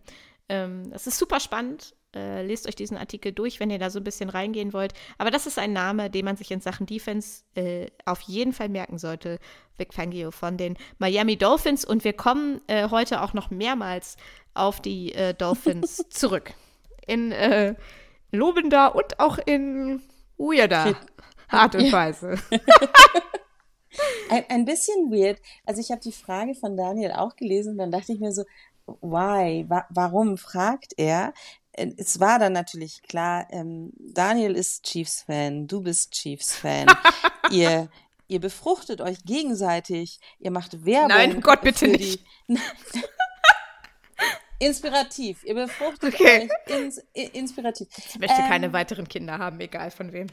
[0.50, 4.00] Ähm, das ist super spannend äh, lest euch diesen Artikel durch, wenn ihr da so
[4.00, 4.94] ein bisschen reingehen wollt.
[5.18, 8.70] Aber das ist ein Name, den man sich in Sachen Defense äh, auf jeden Fall
[8.70, 9.40] merken sollte.
[9.78, 11.86] Vic Fangio von den Miami Dolphins.
[11.86, 14.18] Und wir kommen äh, heute auch noch mehrmals
[14.54, 16.54] auf die äh, Dolphins zurück.
[17.08, 17.76] In äh,
[18.32, 20.02] lobender und auch in
[20.38, 20.96] weirder
[21.48, 22.38] Art und Weise.
[24.30, 25.40] ein, ein bisschen weird.
[25.66, 28.44] Also ich habe die Frage von Daniel auch gelesen, dann dachte ich mir so,
[28.86, 31.34] why, wa warum fragt er?
[31.74, 36.88] Äh, es war dann natürlich klar, ähm, Daniel ist Chiefs-Fan, du bist Chiefs-Fan.
[37.52, 37.90] ihr,
[38.28, 41.10] ihr befruchtet euch gegenseitig, ihr macht Werbung.
[41.10, 42.24] Nein, Gott, bitte nicht.
[44.60, 46.50] inspirativ, ihr befruchtet okay.
[46.68, 47.88] euch ins, inspirativ.
[47.98, 50.28] Ich möchte ähm, keine weiteren Kinder haben, egal von wem.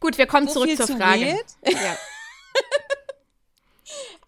[0.00, 1.38] Gut, wir kommen so zurück zur zu Frage.
[1.64, 1.96] Ja.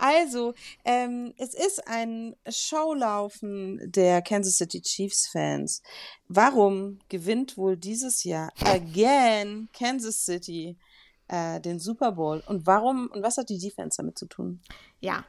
[0.00, 0.54] Also,
[0.86, 5.82] ähm, es ist ein Showlaufen der Kansas City Chiefs Fans.
[6.26, 10.78] Warum gewinnt wohl dieses Jahr again Kansas City
[11.28, 12.42] äh, den Super Bowl?
[12.46, 14.62] Und warum und was hat die Defense damit zu tun?
[15.00, 15.26] Ja,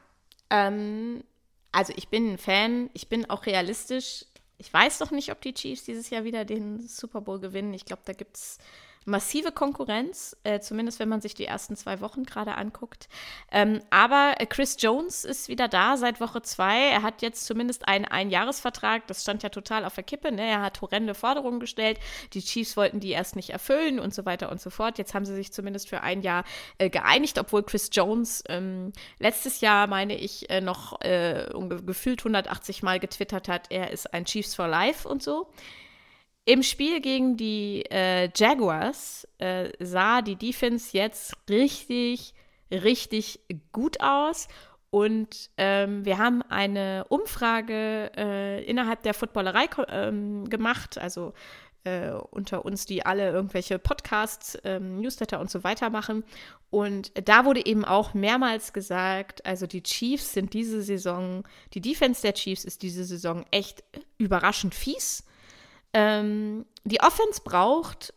[0.48, 1.22] ähm,
[1.70, 4.24] also ich bin ein Fan, ich bin auch realistisch.
[4.56, 7.74] Ich weiß doch nicht, ob die Chiefs dieses Jahr wieder den Super Bowl gewinnen.
[7.74, 8.56] Ich glaube, da gibt es
[9.04, 13.08] massive Konkurrenz, äh, zumindest wenn man sich die ersten zwei Wochen gerade anguckt.
[13.50, 16.90] Ähm, aber äh, Chris Jones ist wieder da seit Woche zwei.
[16.90, 19.06] Er hat jetzt zumindest einen Einjahresvertrag.
[19.06, 20.32] Das stand ja total auf der Kippe.
[20.32, 20.46] Ne?
[20.46, 21.98] Er hat horrende Forderungen gestellt.
[22.32, 24.98] Die Chiefs wollten die erst nicht erfüllen und so weiter und so fort.
[24.98, 26.44] Jetzt haben sie sich zumindest für ein Jahr
[26.78, 31.48] äh, geeinigt, obwohl Chris Jones ähm, letztes Jahr, meine ich, äh, noch äh,
[31.84, 35.48] gefühlt 180 Mal getwittert hat, er ist ein Chiefs for Life und so.
[36.44, 42.34] Im Spiel gegen die äh, Jaguars äh, sah die Defense jetzt richtig,
[42.70, 44.48] richtig gut aus.
[44.90, 51.32] Und ähm, wir haben eine Umfrage äh, innerhalb der Footballerei ähm, gemacht, also
[51.84, 56.24] äh, unter uns, die alle irgendwelche Podcasts, ähm, Newsletter und so weiter machen.
[56.70, 62.20] Und da wurde eben auch mehrmals gesagt, also die Chiefs sind diese Saison, die Defense
[62.22, 63.84] der Chiefs ist diese Saison echt
[64.18, 65.24] überraschend fies.
[65.92, 68.14] Ähm, die Offense braucht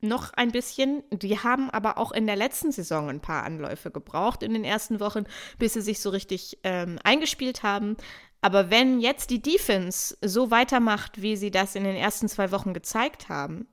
[0.00, 1.02] noch ein bisschen.
[1.10, 5.00] Die haben aber auch in der letzten Saison ein paar Anläufe gebraucht in den ersten
[5.00, 5.24] Wochen,
[5.58, 7.96] bis sie sich so richtig ähm, eingespielt haben.
[8.40, 12.74] Aber wenn jetzt die Defense so weitermacht, wie sie das in den ersten zwei Wochen
[12.74, 13.66] gezeigt haben,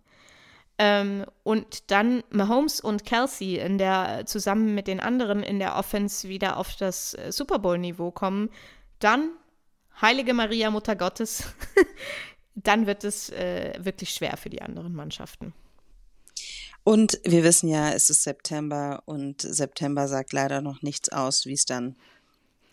[0.79, 6.27] ähm, und dann Mahomes und Kelsey in der, zusammen mit den anderen in der Offense
[6.27, 8.49] wieder auf das äh, Super Bowl-Niveau kommen,
[8.99, 9.29] dann,
[10.01, 11.43] Heilige Maria, Mutter Gottes,
[12.55, 15.53] dann wird es äh, wirklich schwer für die anderen Mannschaften.
[16.83, 21.53] Und wir wissen ja, es ist September und September sagt leider noch nichts aus, wie
[21.53, 21.95] es dann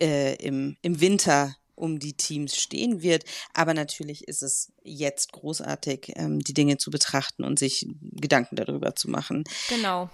[0.01, 3.25] äh, im, im Winter um die Teams stehen wird.
[3.55, 8.95] Aber natürlich ist es jetzt großartig, ähm, die Dinge zu betrachten und sich Gedanken darüber
[8.95, 9.45] zu machen.
[9.69, 10.11] Genau.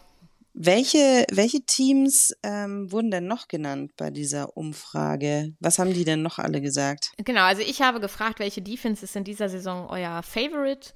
[0.59, 5.55] Welche, welche Teams ähm, wurden denn noch genannt bei dieser Umfrage?
[5.61, 7.13] Was haben die denn noch alle gesagt?
[7.19, 10.95] Genau, also ich habe gefragt, welche Defense ist in dieser Saison euer Favorite?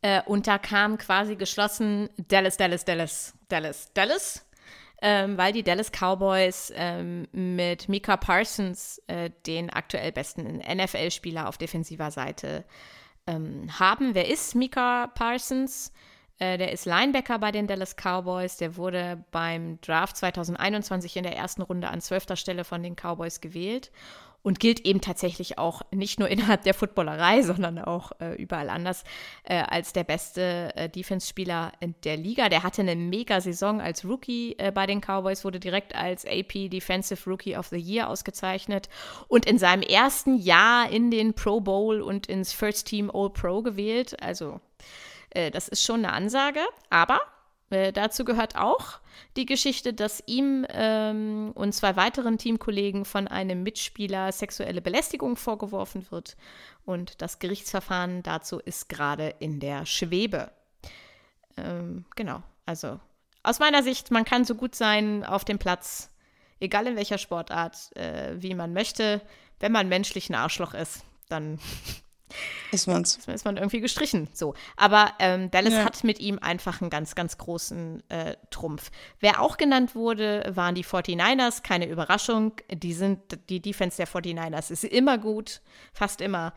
[0.00, 4.46] Äh, und da kam quasi geschlossen Dallas, Dallas, Dallas, Dallas, Dallas.
[5.02, 11.58] Ähm, weil die Dallas Cowboys ähm, mit Mika Parsons äh, den aktuell besten NFL-Spieler auf
[11.58, 12.64] defensiver Seite
[13.26, 14.14] ähm, haben.
[14.14, 15.92] Wer ist Mika Parsons?
[16.38, 18.56] Äh, der ist Linebacker bei den Dallas Cowboys.
[18.56, 23.40] Der wurde beim Draft 2021 in der ersten Runde an zwölfter Stelle von den Cowboys
[23.40, 23.90] gewählt
[24.42, 29.04] und gilt eben tatsächlich auch nicht nur innerhalb der Footballerei, sondern auch äh, überall anders
[29.44, 31.72] äh, als der beste äh, Defense-Spieler
[32.04, 32.48] der Liga.
[32.48, 37.28] Der hatte eine Mega-Saison als Rookie äh, bei den Cowboys, wurde direkt als AP Defensive
[37.28, 38.88] Rookie of the Year ausgezeichnet
[39.28, 43.62] und in seinem ersten Jahr in den Pro Bowl und ins First Team All Pro
[43.62, 44.20] gewählt.
[44.22, 44.60] Also
[45.34, 47.20] äh, das ist schon eine Ansage, aber
[47.70, 49.00] äh, dazu gehört auch
[49.36, 56.10] die Geschichte, dass ihm ähm, und zwei weiteren Teamkollegen von einem Mitspieler sexuelle Belästigung vorgeworfen
[56.10, 56.36] wird.
[56.84, 60.50] Und das Gerichtsverfahren dazu ist gerade in der Schwebe.
[61.56, 63.00] Ähm, genau, also
[63.42, 66.10] aus meiner Sicht, man kann so gut sein auf dem Platz,
[66.60, 69.20] egal in welcher Sportart, äh, wie man möchte.
[69.60, 71.58] Wenn man menschlich ein Arschloch ist, dann
[72.70, 73.18] ist, man's.
[73.26, 74.28] ist man irgendwie gestrichen.
[74.32, 74.54] So.
[74.76, 75.84] Aber ähm, Dallas ja.
[75.84, 78.90] hat mit ihm einfach einen ganz, ganz großen äh, Trumpf.
[79.20, 81.62] Wer auch genannt wurde, waren die 49ers.
[81.62, 82.52] Keine Überraschung.
[82.70, 85.60] Die sind, die Defense der 49ers ist immer gut,
[85.92, 86.52] fast immer.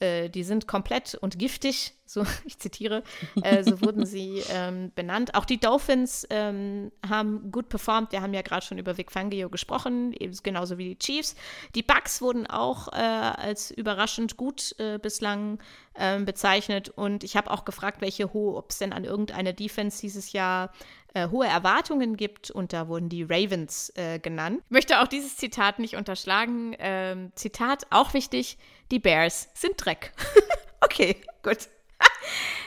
[0.00, 3.02] Äh, die sind komplett und giftig, so ich zitiere,
[3.42, 5.34] äh, so wurden sie ähm, benannt.
[5.34, 8.12] Auch die Dolphins ähm, haben gut performt.
[8.12, 11.36] Wir haben ja gerade schon über Vic Fangio gesprochen, genauso wie die Chiefs.
[11.74, 15.58] Die Bucks wurden auch äh, als überraschend gut äh, bislang
[15.94, 16.88] ähm, bezeichnet.
[16.88, 20.72] Und ich habe auch gefragt, welche ob es denn an irgendeine Defense dieses Jahr
[21.14, 24.62] äh, hohe Erwartungen gibt und da wurden die Ravens äh, genannt.
[24.66, 26.76] Ich möchte auch dieses Zitat nicht unterschlagen.
[26.78, 28.58] Ähm, Zitat, auch wichtig,
[28.90, 30.12] die Bears sind Dreck.
[30.80, 31.68] okay, gut.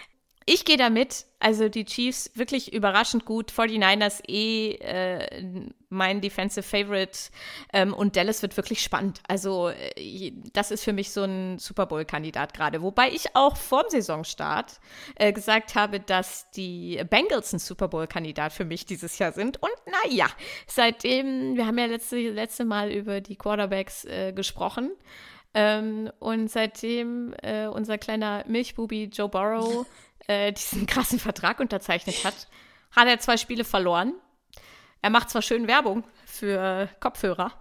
[0.46, 7.18] Ich gehe damit, also die Chiefs wirklich überraschend gut, 49ers eh äh, mein Defensive Favorite
[7.72, 9.22] ähm, und Dallas wird wirklich spannend.
[9.28, 12.82] Also äh, das ist für mich so ein Super Bowl-Kandidat gerade.
[12.82, 14.80] Wobei ich auch vorm Saisonstart
[15.16, 19.62] äh, gesagt habe, dass die Bengals ein Super Bowl-Kandidat für mich dieses Jahr sind.
[19.62, 20.28] Und naja,
[20.68, 24.92] seitdem, wir haben ja letzte, letzte Mal über die Quarterbacks äh, gesprochen.
[25.56, 29.86] Ähm, und seitdem äh, unser kleiner Milchbubi Joe Burrow
[30.28, 32.48] äh, diesen krassen Vertrag unterzeichnet hat,
[32.92, 34.14] hat er zwei Spiele verloren.
[35.02, 37.52] Er macht zwar schön Werbung für Kopfhörer,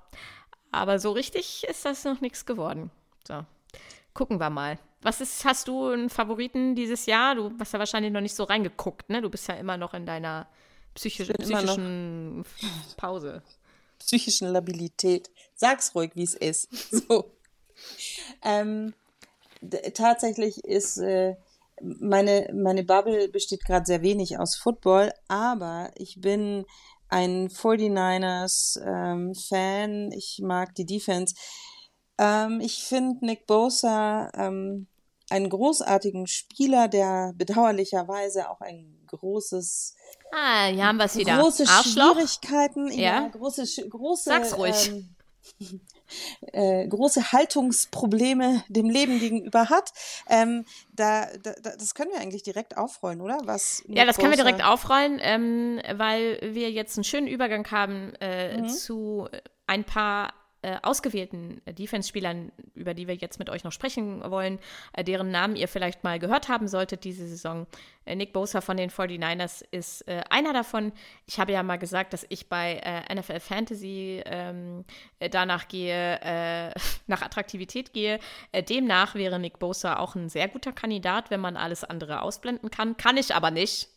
[0.71, 2.91] aber so richtig ist das noch nichts geworden.
[3.27, 3.45] So,
[4.15, 4.79] gucken wir mal.
[5.03, 7.35] Was ist, hast du einen Favoriten dieses Jahr?
[7.35, 9.21] Du hast ja wahrscheinlich noch nicht so reingeguckt, ne?
[9.21, 10.47] Du bist ja immer noch in deiner
[10.95, 12.45] psychisch psychischen
[12.97, 13.43] Pause.
[13.99, 15.31] Psychischen Labilität.
[15.55, 16.69] Sag's ruhig, wie es ist.
[17.09, 17.33] So.
[18.43, 18.95] ähm,
[19.95, 21.35] tatsächlich ist äh,
[21.83, 26.65] meine, meine Bubble besteht gerade sehr wenig aus Football, aber ich bin
[27.09, 30.13] ein 49ers ähm, Fan.
[30.13, 31.35] Ich mag die Defense.
[32.19, 34.87] Ähm, ich finde Nick Bosa ähm,
[35.31, 39.97] einen großartigen Spieler, der bedauerlicherweise auch ein großes
[40.35, 41.39] Ah, hier haben wir es wieder.
[41.39, 42.15] Große Arschloch.
[42.15, 44.31] Schwierigkeiten, ja, ja große, große.
[44.31, 44.89] Sag's ruhig.
[44.89, 45.15] Ähm,
[46.53, 49.93] äh, große Haltungsprobleme dem Leben gegenüber hat.
[50.29, 53.39] Ähm, da, da, das können wir eigentlich direkt aufrollen, oder?
[53.45, 58.13] Was ja, das können wir direkt aufrollen, ähm, weil wir jetzt einen schönen Übergang haben
[58.21, 58.69] äh, mhm.
[58.69, 59.29] zu
[59.67, 64.59] ein paar äh, ausgewählten Defense-Spielern, über die wir jetzt mit euch noch sprechen wollen,
[64.93, 67.67] äh, deren Namen ihr vielleicht mal gehört haben solltet diese Saison.
[68.05, 70.93] Äh, Nick Bosa von den 49ers ist äh, einer davon.
[71.27, 74.85] Ich habe ja mal gesagt, dass ich bei äh, NFL Fantasy ähm,
[75.19, 75.93] danach gehe,
[77.07, 78.19] nach Attraktivität gehe.
[78.69, 82.97] demnach wäre Nick Bosa auch ein sehr guter Kandidat, wenn man alles andere ausblenden kann.
[82.97, 83.89] Kann ich aber nicht.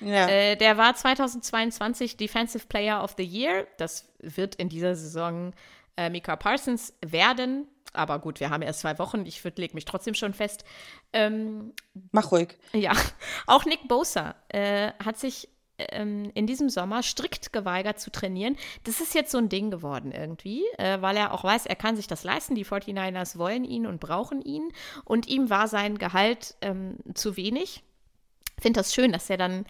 [0.00, 0.28] Ja.
[0.28, 3.66] Äh, der war 2022 Defensive Player of the Year.
[3.78, 5.52] Das wird in dieser Saison
[5.96, 7.68] äh, Mika Parsons werden.
[7.92, 9.24] Aber gut, wir haben erst zwei Wochen.
[9.24, 10.64] Ich lege mich trotzdem schon fest.
[11.12, 11.72] Ähm,
[12.10, 12.58] Mach ruhig.
[12.72, 12.92] Ja,
[13.46, 18.56] auch Nick Bosa äh, hat sich ähm, in diesem Sommer strikt geweigert zu trainieren.
[18.84, 21.96] Das ist jetzt so ein Ding geworden irgendwie, äh, weil er auch weiß, er kann
[21.96, 22.54] sich das leisten.
[22.54, 24.70] Die 49ers wollen ihn und brauchen ihn.
[25.04, 27.82] Und ihm war sein Gehalt ähm, zu wenig.
[28.56, 29.66] Ich finde das schön, dass er dann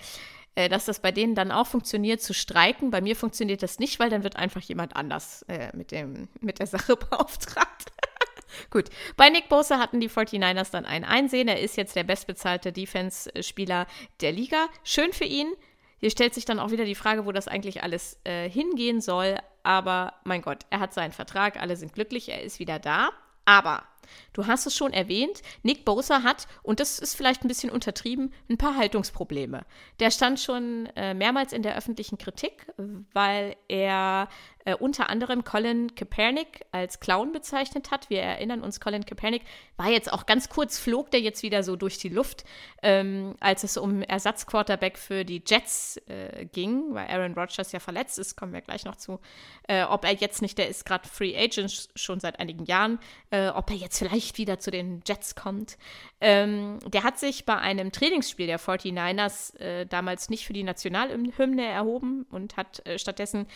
[0.55, 2.91] äh, dass das bei denen dann auch funktioniert, zu streiken.
[2.91, 6.59] Bei mir funktioniert das nicht, weil dann wird einfach jemand anders äh, mit, dem, mit
[6.59, 7.93] der Sache beauftragt.
[8.71, 11.49] Gut, bei Nick Bosa hatten die 49ers dann ein Einsehen.
[11.49, 13.87] Er ist jetzt der bestbezahlte Defense-Spieler
[14.21, 14.69] der Liga.
[14.85, 15.53] Schön für ihn.
[15.99, 19.39] Hier stellt sich dann auch wieder die Frage, wo das eigentlich alles äh, hingehen soll.
[19.63, 23.11] Aber mein Gott, er hat seinen Vertrag, alle sind glücklich, er ist wieder da.
[23.47, 23.85] Aber
[24.33, 28.33] Du hast es schon erwähnt, Nick Bosa hat, und das ist vielleicht ein bisschen untertrieben,
[28.49, 29.65] ein paar Haltungsprobleme.
[30.01, 32.67] Der stand schon äh, mehrmals in der öffentlichen Kritik,
[33.13, 34.29] weil er
[34.65, 38.11] äh, unter anderem Colin Kaepernick als Clown bezeichnet hat.
[38.11, 39.43] Wir erinnern uns, Colin Kaepernick
[39.77, 42.45] war jetzt auch ganz kurz, flog der jetzt wieder so durch die Luft,
[42.83, 48.19] ähm, als es um Ersatzquarterback für die Jets äh, ging, weil Aaron Rodgers ja verletzt
[48.19, 49.21] ist, kommen wir gleich noch zu,
[49.69, 52.99] äh, ob er jetzt nicht, der ist gerade Free Agent schon seit einigen Jahren,
[53.31, 55.77] äh, ob er jetzt vielleicht wieder zu den Jets kommt.
[56.21, 61.65] Ähm, der hat sich bei einem Trainingsspiel der 49ers äh, damals nicht für die Nationalhymne
[61.67, 63.47] erhoben und hat äh, stattdessen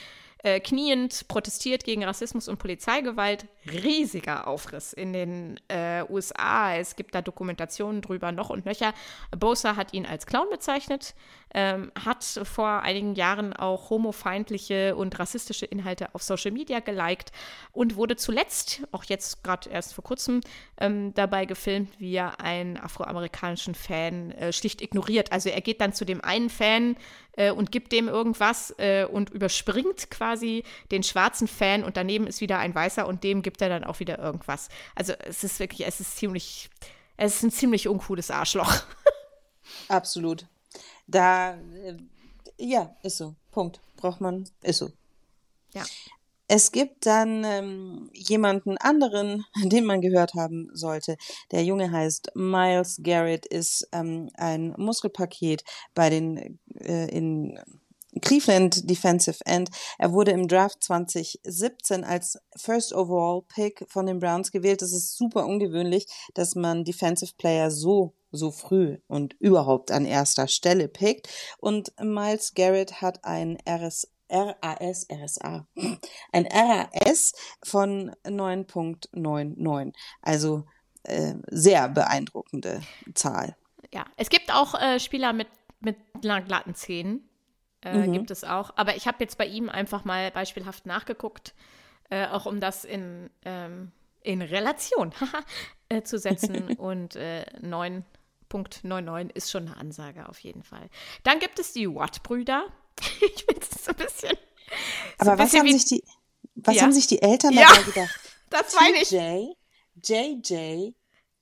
[0.45, 3.47] äh, kniend protestiert gegen Rassismus und Polizeigewalt.
[3.71, 6.77] Riesiger Aufriss in den äh, USA.
[6.77, 8.95] Es gibt da Dokumentationen drüber noch und nöcher.
[9.37, 11.15] Bosa hat ihn als Clown bezeichnet,
[11.55, 17.33] ähm, hat vor einigen Jahren auch homofeindliche und rassistische Inhalte auf Social Media geliked
[17.73, 20.41] und wurde zuletzt, auch jetzt gerade erst vor kurzem,
[20.79, 25.33] ähm, dabei gefilmt, wie er einen afroamerikanischen Fan äh, schlicht ignoriert.
[25.33, 26.97] Also er geht dann zu dem einen Fan
[27.33, 32.41] äh, und gibt dem irgendwas äh, und überspringt quasi den schwarzen Fan und daneben ist
[32.41, 34.69] wieder ein weißer und dem gibt er dann auch wieder irgendwas.
[34.95, 36.69] Also es ist wirklich, es ist ziemlich,
[37.17, 38.83] es ist ein ziemlich uncooles Arschloch.
[39.89, 40.47] Absolut.
[41.09, 41.97] Da, äh,
[42.59, 43.35] ja, ist so.
[43.51, 43.81] Punkt.
[43.97, 44.91] Braucht man, ist so.
[45.75, 45.85] Ja.
[46.47, 51.17] Es gibt dann ähm, jemanden anderen, den man gehört haben sollte.
[51.51, 57.59] Der Junge heißt Miles Garrett, ist ähm, ein Muskelpaket bei den äh, in
[58.23, 59.71] Cleveland Defensive End.
[59.99, 64.83] Er wurde im Draft 2017 als First Overall Pick von den Browns gewählt.
[64.83, 70.49] Das ist super ungewöhnlich, dass man Defensive Player so so früh und überhaupt an erster
[70.49, 71.29] Stelle pickt.
[71.59, 75.67] Und Miles Garrett hat ein RS, RAS, RSA,
[76.33, 79.95] ein RAS von 9.99.
[80.21, 80.65] Also
[81.05, 82.83] äh, sehr beeindruckende
[83.15, 83.57] Zahl.
[83.93, 85.49] Ja, es gibt auch äh, Spieler mit,
[85.81, 87.29] mit glatten Zähnen.
[87.83, 88.13] Äh, mhm.
[88.13, 88.73] Gibt es auch.
[88.77, 91.55] Aber ich habe jetzt bei ihm einfach mal beispielhaft nachgeguckt,
[92.11, 95.13] äh, auch um das in, ähm, in Relation
[95.89, 96.71] äh, zu setzen.
[96.79, 100.89] Und äh, 9.99 ist schon eine Ansage auf jeden Fall.
[101.23, 102.67] Dann gibt es die Watt-Brüder.
[103.21, 104.37] ich es so ein bisschen.
[105.19, 106.05] Aber ein was, bisschen haben, sich die,
[106.57, 106.83] was ja.
[106.83, 108.21] haben sich die Eltern ja, dabei gedacht?
[108.51, 109.11] Das meine ich.
[110.03, 110.93] JJ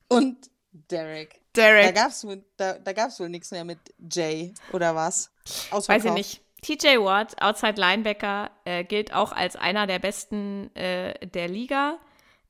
[0.08, 1.40] und Derek.
[1.56, 1.94] Derek.
[1.94, 3.78] Da gab es da, da gab's wohl nichts mehr mit
[4.10, 5.30] Jay, oder was?
[5.70, 6.42] Weiß ich nicht.
[6.62, 11.98] TJ Watt, Outside Linebacker, äh, gilt auch als einer der besten äh, der Liga.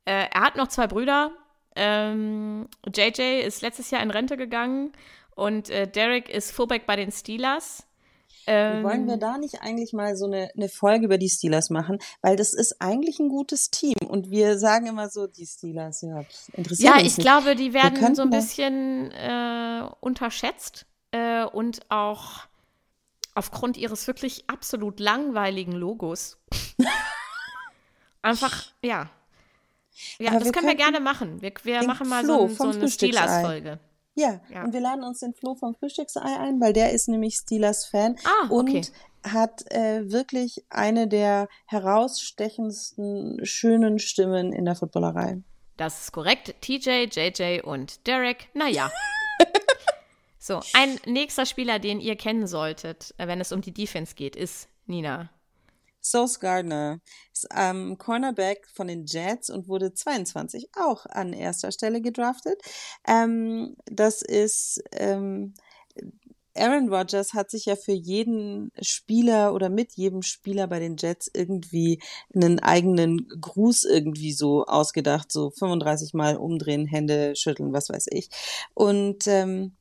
[0.05, 1.33] Äh, er hat noch zwei Brüder.
[1.75, 4.92] Ähm, JJ ist letztes Jahr in Rente gegangen
[5.35, 7.86] und äh, Derek ist Fullback bei den Steelers.
[8.47, 11.99] Ähm, Wollen wir da nicht eigentlich mal so eine, eine Folge über die Steelers machen?
[12.23, 13.97] Weil das ist eigentlich ein gutes Team.
[14.09, 17.21] Und wir sagen immer so, die Steelers, ja, interessiert Ja, ich nicht.
[17.21, 22.47] glaube, die werden so ein bisschen äh, unterschätzt äh, und auch
[23.35, 26.39] aufgrund ihres wirklich absolut langweiligen Logos.
[28.23, 29.11] Einfach, ja.
[30.18, 31.41] Ja, Aber das können wir gerne machen.
[31.43, 33.79] Wir, wir machen mal so, so eine Steelers-Folge.
[34.19, 37.35] Ja, ja, und wir laden uns den Flo vom Frühstücksei ein, weil der ist nämlich
[37.37, 38.17] Steelers-Fan.
[38.25, 38.79] Ah, okay.
[38.79, 38.93] Und
[39.23, 45.43] hat äh, wirklich eine der herausstechendsten, schönen Stimmen in der Footballerei.
[45.77, 46.55] Das ist korrekt.
[46.62, 48.91] TJ, JJ und Derek, naja.
[50.39, 54.35] so, ein nächster Spieler, den ihr kennen solltet, äh, wenn es um die Defense geht,
[54.35, 55.29] ist Nina.
[56.11, 57.01] Sauce Gardner
[57.33, 62.61] ist ähm, Cornerback von den Jets und wurde 22 auch an erster Stelle gedraftet.
[63.07, 65.55] Ähm, das ist ähm,
[66.57, 71.31] Aaron Rodgers hat sich ja für jeden Spieler oder mit jedem Spieler bei den Jets
[71.33, 72.01] irgendwie
[72.35, 78.31] einen eigenen Gruß irgendwie so ausgedacht, so 35 Mal umdrehen, Hände schütteln, was weiß ich.
[78.75, 79.77] Und ähm,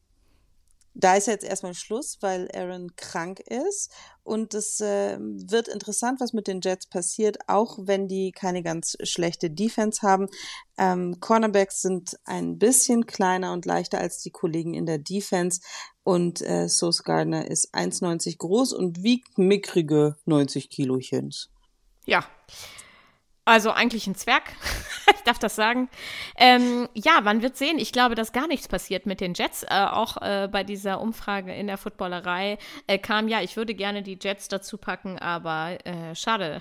[0.96, 3.92] da ist jetzt erstmal Schluss, weil Aaron krank ist.
[4.24, 8.98] Und es äh, wird interessant, was mit den Jets passiert, auch wenn die keine ganz
[9.04, 10.28] schlechte Defense haben.
[10.78, 15.62] Ähm, Cornerbacks sind ein bisschen kleiner und leichter als die Kollegen in der Defense.
[16.04, 21.50] Und äh, Sauce Gardner ist 1,90 groß und wiegt mickrige 90 Kilochens.
[22.06, 22.26] Ja,
[23.46, 24.44] also eigentlich ein Zwerg.
[25.16, 25.88] ich darf das sagen.
[26.36, 27.78] Ähm, ja, man wird sehen.
[27.78, 29.64] Ich glaube, dass gar nichts passiert mit den Jets.
[29.64, 34.02] Äh, auch äh, bei dieser Umfrage in der Footballerei äh, kam ja, ich würde gerne
[34.02, 36.60] die Jets dazu packen, aber äh, schade.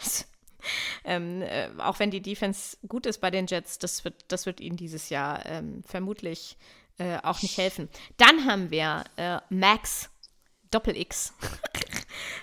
[1.04, 4.60] ähm, äh, auch wenn die Defense gut ist bei den Jets, das wird, das wird
[4.60, 6.58] ihnen dieses Jahr ähm, vermutlich
[6.98, 7.88] äh, auch nicht helfen.
[8.18, 9.04] Dann haben wir
[9.48, 10.10] Max
[10.70, 11.32] Doppel X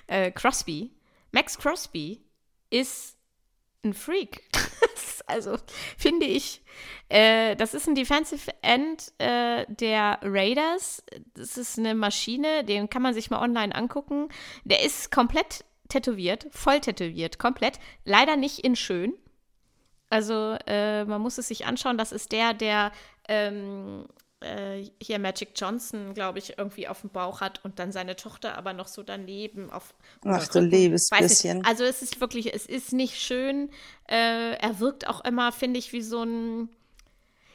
[0.35, 0.91] Crosby.
[1.31, 2.21] Max Crosby
[2.69, 3.15] ist
[3.83, 4.43] ein Freak.
[5.25, 5.57] also
[5.97, 6.61] finde ich,
[7.09, 11.03] äh, das ist ein Defensive End äh, der Raiders.
[11.33, 14.29] Das ist eine Maschine, den kann man sich mal online angucken.
[14.63, 17.79] Der ist komplett tätowiert, voll tätowiert, komplett.
[18.05, 19.13] Leider nicht in schön.
[20.09, 21.97] Also äh, man muss es sich anschauen.
[21.97, 22.91] Das ist der, der
[23.27, 24.05] ähm,
[24.41, 28.57] äh, hier Magic Johnson, glaube ich, irgendwie auf dem Bauch hat und dann seine Tochter
[28.57, 29.93] aber noch so daneben auf.
[30.25, 31.59] Ach du liebes bisschen.
[31.59, 31.67] Nicht.
[31.67, 33.69] Also es ist wirklich, es ist nicht schön.
[34.09, 36.69] Äh, er wirkt auch immer, finde ich, wie so ein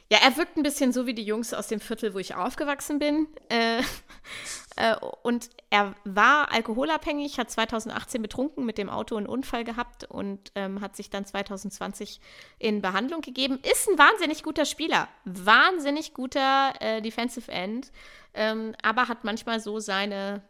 [0.09, 2.97] ja, er wirkt ein bisschen so wie die Jungs aus dem Viertel, wo ich aufgewachsen
[2.97, 3.27] bin.
[3.49, 3.81] Äh,
[4.77, 10.51] äh, und er war alkoholabhängig, hat 2018 betrunken mit dem Auto einen Unfall gehabt und
[10.55, 12.21] ähm, hat sich dann 2020
[12.57, 13.59] in Behandlung gegeben.
[13.69, 17.91] Ist ein wahnsinnig guter Spieler, wahnsinnig guter äh, Defensive End,
[18.33, 20.41] ähm, aber hat manchmal so seine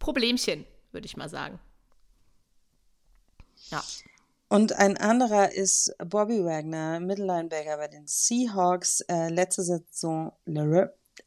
[0.00, 1.60] Problemchen, würde ich mal sagen.
[3.70, 3.82] Ja.
[4.48, 9.00] Und ein anderer ist Bobby Wagner, Mittellinebacker bei den Seahawks.
[9.08, 10.32] Äh, letzte Saison,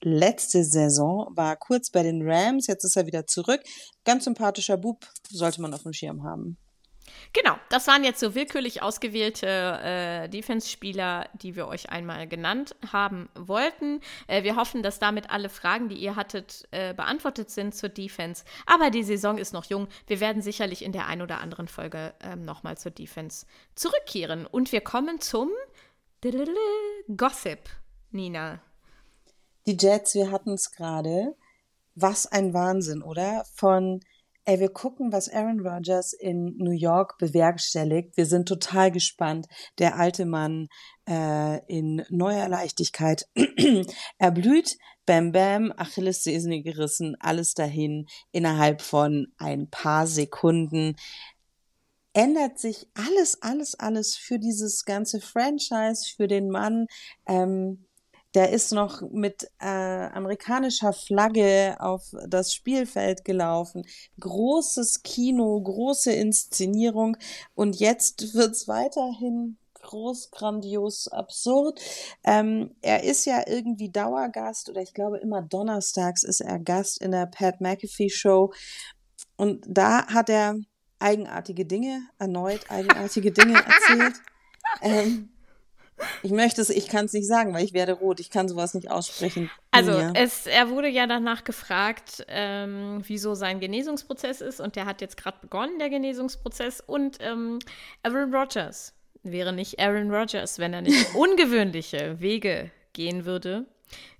[0.01, 3.61] letzte Saison war kurz bei den Rams, jetzt ist er wieder zurück.
[4.05, 6.57] Ganz sympathischer Bub, sollte man auf dem Schirm haben.
[7.34, 13.30] Genau, das waren jetzt so willkürlich ausgewählte äh, Defense-Spieler, die wir euch einmal genannt haben
[13.36, 14.01] wollten.
[14.28, 18.43] Äh, wir hoffen, dass damit alle Fragen, die ihr hattet, äh, beantwortet sind zur Defense.
[18.66, 19.88] Aber die Saison ist noch jung.
[20.07, 23.45] Wir werden sicherlich in der ein oder anderen Folge ähm, nochmal zur Defense
[23.76, 24.45] zurückkehren.
[24.45, 25.49] Und wir kommen zum
[27.16, 27.70] Gossip,
[28.12, 28.62] Nina.
[29.66, 31.36] Die Jets, wir hatten es gerade.
[31.95, 33.45] Was ein Wahnsinn, oder?
[33.55, 34.01] Von
[34.50, 38.18] Ey, wir gucken, was Aaron Rodgers in New York bewerkstelligt.
[38.18, 39.45] Wir sind total gespannt.
[39.78, 40.70] Der alte Mann
[41.08, 43.28] äh, in neuer Leichtigkeit.
[44.18, 50.95] er blüht, Bam Bam, Achillessehne gerissen, alles dahin innerhalb von ein paar Sekunden
[52.14, 56.88] ändert sich alles, alles, alles für dieses ganze Franchise, für den Mann.
[57.28, 57.86] Ähm,
[58.36, 63.86] der ist noch mit äh, amerikanischer Flagge auf das Spielfeld gelaufen.
[64.19, 67.17] Großes Kino, große Inszenierung.
[67.55, 71.80] Und jetzt wird's weiterhin groß, grandios, absurd.
[72.23, 77.11] Ähm, er ist ja irgendwie Dauergast oder ich glaube immer donnerstags ist er Gast in
[77.11, 78.53] der Pat McAfee Show.
[79.38, 80.55] Und da hat er
[80.99, 84.15] eigenartige Dinge, erneut eigenartige Dinge erzählt.
[84.84, 85.30] Ähm,
[86.24, 88.20] ich möchte es, ich kann es nicht sagen, weil ich werde rot.
[88.20, 89.50] Ich kann sowas nicht aussprechen.
[89.72, 95.02] Also es, er wurde ja danach gefragt, ähm, wieso sein Genesungsprozess ist und der hat
[95.02, 96.82] jetzt gerade begonnen, der Genesungsprozess.
[96.82, 97.60] Und ähm,
[98.04, 98.93] Aaron Rodgers
[99.24, 103.66] wäre nicht Aaron Rodgers, wenn er nicht ungewöhnliche Wege gehen würde.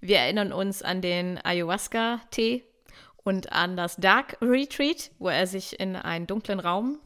[0.02, 2.64] Wir erinnern uns an den Ayahuasca-Tee
[3.24, 7.00] und an das Dark Retreat, wo er sich in einen dunklen Raum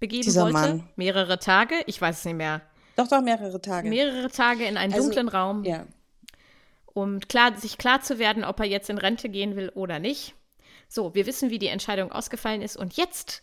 [0.00, 0.58] begeben Dieser wollte.
[0.58, 0.88] Mann.
[0.96, 2.62] Mehrere Tage, ich weiß es nicht mehr.
[2.96, 3.88] Doch, doch, mehrere Tage.
[3.88, 5.64] Mehrere Tage in einen also, dunklen Raum.
[5.64, 5.86] Ja.
[6.86, 10.34] Um klar, sich klar zu werden, ob er jetzt in Rente gehen will oder nicht.
[10.88, 12.76] So, wir wissen, wie die Entscheidung ausgefallen ist.
[12.76, 13.42] Und jetzt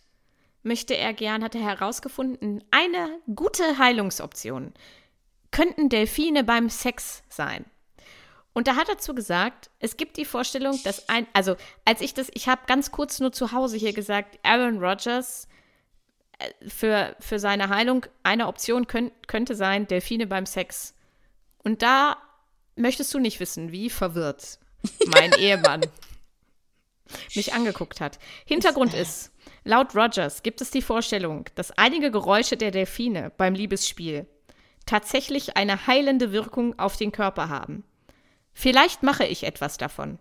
[0.62, 4.72] möchte er gern, hat er herausgefunden, eine gute Heilungsoption
[5.54, 7.64] könnten Delfine beim Sex sein.
[8.54, 12.12] Und da hat er zu gesagt, es gibt die Vorstellung, dass ein, also als ich
[12.12, 15.46] das, ich habe ganz kurz nur zu Hause hier gesagt, Aaron Rodgers
[16.66, 20.94] für, für seine Heilung eine Option könnt, könnte sein, Delfine beim Sex.
[21.62, 22.16] Und da
[22.76, 24.58] möchtest du nicht wissen, wie verwirrt
[25.06, 25.82] mein Ehemann
[27.34, 28.18] mich angeguckt hat.
[28.44, 29.30] Hintergrund ist,
[29.64, 34.26] laut Rogers gibt es die Vorstellung, dass einige Geräusche der Delfine beim Liebesspiel
[34.86, 37.84] tatsächlich eine heilende Wirkung auf den Körper haben.
[38.52, 40.18] Vielleicht mache ich etwas davon.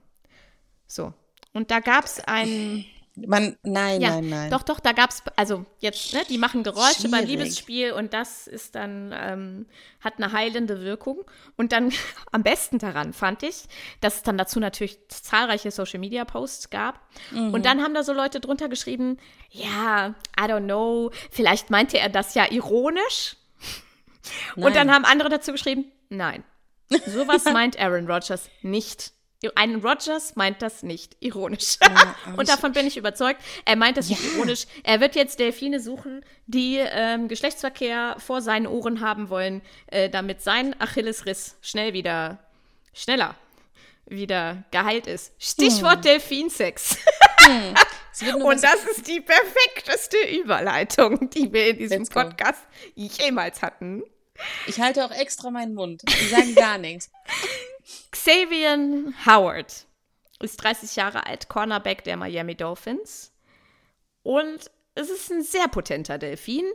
[0.87, 1.13] So.
[1.53, 2.85] Und da gab es ein.
[3.15, 4.49] Man, nein, ja, nein, nein.
[4.49, 7.11] Doch, doch, da gab es, also jetzt, ne, die machen Geräusche Schwierig.
[7.11, 9.65] beim Liebesspiel und das ist dann, ähm,
[9.99, 11.23] hat eine heilende Wirkung.
[11.55, 11.91] Und dann
[12.31, 13.65] am besten daran fand ich,
[14.01, 16.99] dass es dann dazu natürlich zahlreiche Social Media Posts gab.
[17.31, 17.53] Mhm.
[17.53, 19.17] Und dann haben da so Leute drunter geschrieben,
[19.51, 23.37] ja, I don't know, vielleicht meinte er das ja ironisch.
[24.55, 24.65] Nein.
[24.65, 26.43] Und dann haben andere dazu geschrieben, nein,
[27.05, 29.13] Sowas meint Aaron Rodgers nicht.
[29.55, 31.77] Ein Rodgers meint das nicht ironisch.
[31.81, 33.41] Ja, und davon bin ich überzeugt.
[33.65, 34.15] Er meint das ja.
[34.15, 34.65] nicht ironisch.
[34.83, 40.41] Er wird jetzt Delfine suchen, die ähm, Geschlechtsverkehr vor seinen Ohren haben wollen, äh, damit
[40.41, 42.39] sein Achillesriss schnell wieder,
[42.93, 43.35] schneller
[44.05, 45.33] wieder geheilt ist.
[45.39, 46.01] Stichwort hm.
[46.01, 46.97] Delfinsex.
[47.37, 47.73] Hm.
[48.43, 52.61] Und das ist die perfekteste Überleitung, die wir in diesem Podcast
[52.95, 54.03] jemals hatten.
[54.67, 56.03] Ich halte auch extra meinen Mund.
[56.07, 57.09] Ich sage gar nichts.
[58.11, 59.85] Xavier Howard
[60.39, 63.33] ist 30 Jahre alt, Cornerback der Miami Dolphins.
[64.23, 66.65] Und es ist ein sehr potenter Delfin.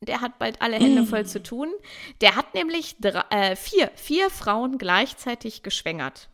[0.00, 1.72] Der hat bald alle Hände voll zu tun.
[2.20, 6.28] Der hat nämlich drei, äh, vier, vier Frauen gleichzeitig geschwängert.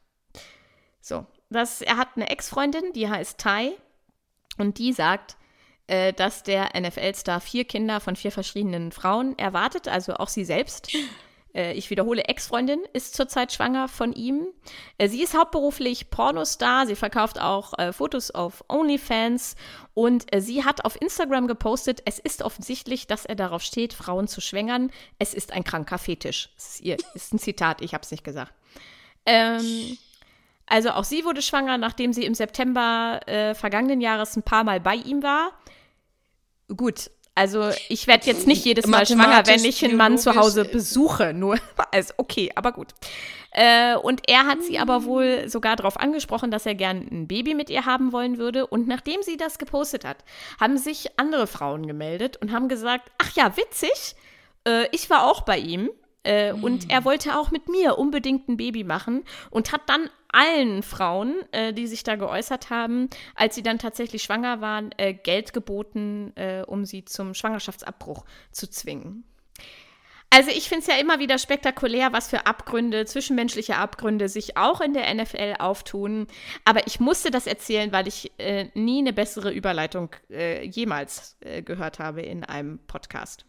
[1.00, 3.72] So, das, er hat eine Ex-Freundin, die heißt Tai.
[4.58, 5.36] Und die sagt,
[5.86, 10.90] äh, dass der NFL-Star vier Kinder von vier verschiedenen Frauen erwartet, also auch sie selbst.
[11.54, 14.46] Äh, ich wiederhole, Ex-Freundin ist zurzeit schwanger von ihm.
[14.98, 16.86] Äh, sie ist hauptberuflich Pornostar.
[16.86, 19.56] Sie verkauft auch äh, Fotos auf OnlyFans.
[19.94, 24.26] Und äh, sie hat auf Instagram gepostet, es ist offensichtlich, dass er darauf steht, Frauen
[24.26, 24.90] zu schwängern.
[25.18, 26.50] Es ist ein kranker Fetisch.
[26.56, 28.52] Das ist, ihr, ist ein Zitat, ich habe es nicht gesagt.
[29.26, 29.96] Ähm,
[30.66, 34.80] also auch sie wurde schwanger, nachdem sie im September äh, vergangenen Jahres ein paar Mal
[34.80, 35.52] bei ihm war.
[36.74, 40.64] Gut, also ich werde jetzt nicht jedes Mal schwanger, wenn ich einen Mann zu Hause
[40.64, 41.34] besuche.
[41.34, 41.58] Nur,
[41.90, 42.88] also okay, aber gut.
[43.50, 47.54] Äh, und er hat sie aber wohl sogar darauf angesprochen, dass er gern ein Baby
[47.54, 48.66] mit ihr haben wollen würde.
[48.66, 50.18] Und nachdem sie das gepostet hat,
[50.60, 54.16] haben sich andere Frauen gemeldet und haben gesagt, ach ja, witzig,
[54.66, 55.90] äh, ich war auch bei ihm.
[56.24, 56.64] Äh, mhm.
[56.64, 57.04] Und er hm.
[57.04, 61.86] wollte auch mit mir unbedingt ein Baby machen und hat dann allen Frauen, äh, die
[61.86, 66.84] sich da geäußert haben, als sie dann tatsächlich schwanger waren, äh, Geld geboten, äh, um
[66.84, 69.24] sie zum Schwangerschaftsabbruch zu zwingen.
[70.30, 74.80] Also ich finde es ja immer wieder spektakulär, was für Abgründe, zwischenmenschliche Abgründe sich auch
[74.80, 76.26] in der NFL auftun.
[76.64, 82.00] Aber ich musste das erzählen, weil ich äh, nie eine bessere Überleitung äh, jemals gehört
[82.00, 83.46] habe in einem Podcast.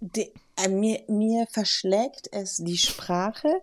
[0.00, 3.62] De, äh, mir, mir verschlägt es die Sprache.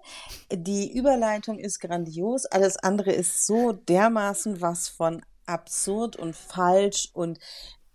[0.52, 2.46] Die Überleitung ist grandios.
[2.46, 7.40] Alles andere ist so dermaßen was von absurd und falsch und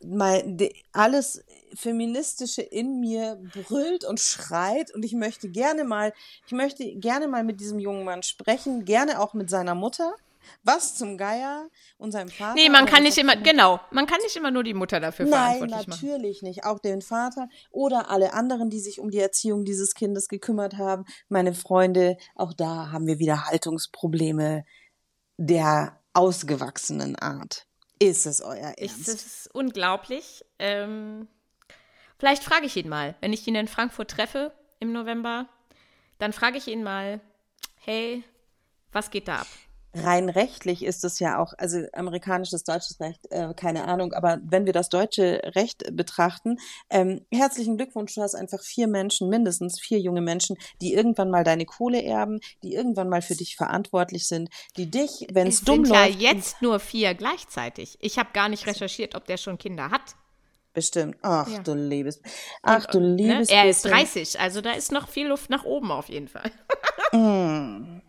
[0.04, 6.12] mal de, alles feministische in mir brüllt und schreit und ich möchte gerne mal,
[6.46, 10.14] ich möchte gerne mal mit diesem jungen Mann sprechen, gerne auch mit seiner Mutter
[10.62, 11.68] was zum Geier
[11.98, 12.54] und seinem Vater?
[12.54, 15.58] Nee, man kann nicht immer, genau, man kann nicht immer nur die Mutter dafür Nein,
[15.58, 16.00] verantwortlich machen.
[16.02, 16.64] Nein, natürlich nicht.
[16.64, 21.04] Auch den Vater oder alle anderen, die sich um die Erziehung dieses Kindes gekümmert haben.
[21.28, 24.64] Meine Freunde, auch da haben wir wieder Haltungsprobleme
[25.36, 27.66] der ausgewachsenen Art.
[27.98, 29.08] Ist es euer Ernst?
[29.08, 30.44] Es ist unglaublich.
[30.58, 31.28] Ähm,
[32.18, 35.48] vielleicht frage ich ihn mal, wenn ich ihn in Frankfurt treffe im November,
[36.18, 37.20] dann frage ich ihn mal,
[37.76, 38.24] hey,
[38.92, 39.46] was geht da ab?
[39.94, 44.66] Rein rechtlich ist es ja auch, also amerikanisches, deutsches Recht, äh, keine Ahnung, aber wenn
[44.66, 46.58] wir das deutsche Recht betrachten,
[46.90, 51.44] ähm, herzlichen Glückwunsch, du hast einfach vier Menschen, mindestens vier junge Menschen, die irgendwann mal
[51.44, 55.84] deine Kohle erben, die irgendwann mal für dich verantwortlich sind, die dich, wenn es dumm
[55.84, 56.12] läuft.
[56.12, 57.98] Sind ja jetzt nur vier gleichzeitig.
[58.00, 60.16] Ich habe gar nicht recherchiert, ob der schon Kinder hat.
[60.74, 61.16] Bestimmt.
[61.20, 61.58] Ach ja.
[61.58, 62.22] du liebes.
[62.62, 63.50] Ach du liebes.
[63.50, 63.56] Ne?
[63.56, 66.50] Er ist 30, also da ist noch viel Luft nach oben auf jeden Fall.
[67.12, 68.01] mm.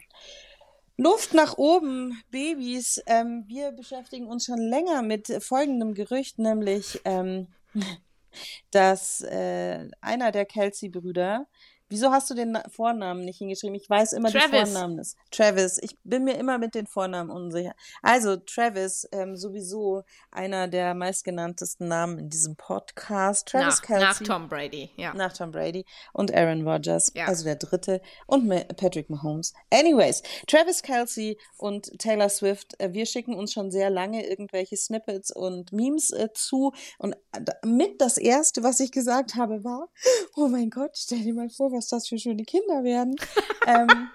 [0.97, 3.01] Luft nach oben, Babys.
[3.07, 7.47] Ähm, wir beschäftigen uns schon länger mit folgendem Gerücht, nämlich, ähm,
[8.71, 11.47] dass äh, einer der Kelsey-Brüder
[11.93, 13.75] Wieso hast du den Vornamen nicht hingeschrieben?
[13.75, 14.49] Ich weiß immer Travis.
[14.49, 15.15] die Vornamen ist.
[15.29, 15.77] Travis.
[15.79, 17.75] Ich bin mir immer mit den Vornamen unsicher.
[18.01, 23.47] Also Travis, ähm, sowieso einer der meistgenanntesten Namen in diesem Podcast.
[23.47, 24.07] Travis nach, Kelsey.
[24.07, 25.13] Nach Tom Brady, ja.
[25.13, 27.25] Nach Tom Brady und Aaron Rodgers, ja.
[27.25, 29.53] also der dritte und Patrick Mahomes.
[29.69, 35.29] Anyways, Travis Kelsey und Taylor Swift, äh, wir schicken uns schon sehr lange irgendwelche Snippets
[35.29, 37.15] und Memes äh, zu und
[37.63, 39.89] mit das erste, was ich gesagt habe, war,
[40.35, 43.15] oh mein Gott, stell dir mal vor, was das für schöne Kinder werden.
[43.67, 44.09] ähm,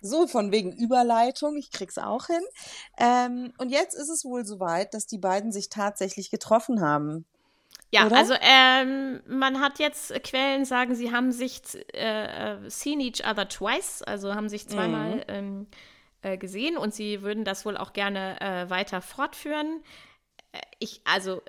[0.00, 2.42] so von wegen Überleitung, ich krieg's auch hin.
[2.98, 7.24] Ähm, und jetzt ist es wohl soweit, dass die beiden sich tatsächlich getroffen haben.
[7.90, 8.16] Ja, Oder?
[8.16, 11.60] also ähm, man hat jetzt Quellen sagen, sie haben sich
[11.94, 15.22] äh, äh, seen each other twice, also haben sich zweimal mhm.
[15.28, 15.66] ähm,
[16.22, 19.82] äh, gesehen und sie würden das wohl auch gerne äh, weiter fortführen.
[20.52, 21.42] Äh, ich, also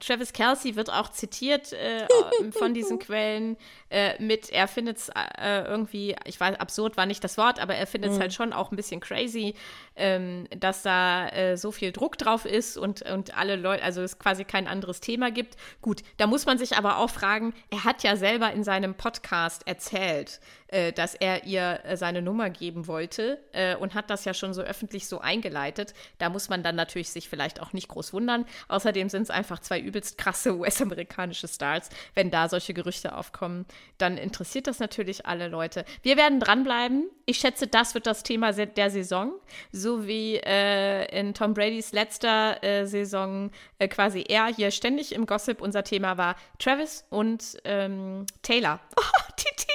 [0.00, 2.06] Travis Kelsey wird auch zitiert äh,
[2.52, 3.56] von diesen Quellen
[3.90, 7.74] äh, mit, er findet es äh, irgendwie, ich weiß, absurd war nicht das Wort, aber
[7.74, 8.22] er findet es mhm.
[8.22, 9.54] halt schon auch ein bisschen crazy,
[9.96, 14.18] ähm, dass da äh, so viel Druck drauf ist und, und alle Leute, also es
[14.18, 15.56] quasi kein anderes Thema gibt.
[15.82, 19.66] Gut, da muss man sich aber auch fragen, er hat ja selber in seinem Podcast
[19.66, 24.34] erzählt, äh, dass er ihr äh, seine Nummer geben wollte äh, und hat das ja
[24.34, 25.94] schon so öffentlich so eingeleitet.
[26.18, 28.46] Da muss man dann natürlich sich vielleicht auch nicht groß wundern.
[28.68, 31.90] Außerdem sind es einfach zwei übelst krasse US-amerikanische Stars.
[32.14, 33.66] Wenn da solche Gerüchte aufkommen,
[33.98, 35.84] dann interessiert das natürlich alle Leute.
[36.02, 37.08] Wir werden dranbleiben.
[37.26, 39.32] Ich schätze, das wird das Thema der Saison.
[39.70, 45.26] So wie äh, in Tom Bradys letzter äh, Saison äh, quasi er hier ständig im
[45.26, 46.36] Gossip unser Thema war.
[46.58, 48.80] Travis und ähm, Taylor.
[48.96, 49.72] Oh, Titi.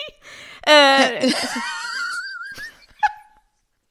[0.65, 1.31] Äh,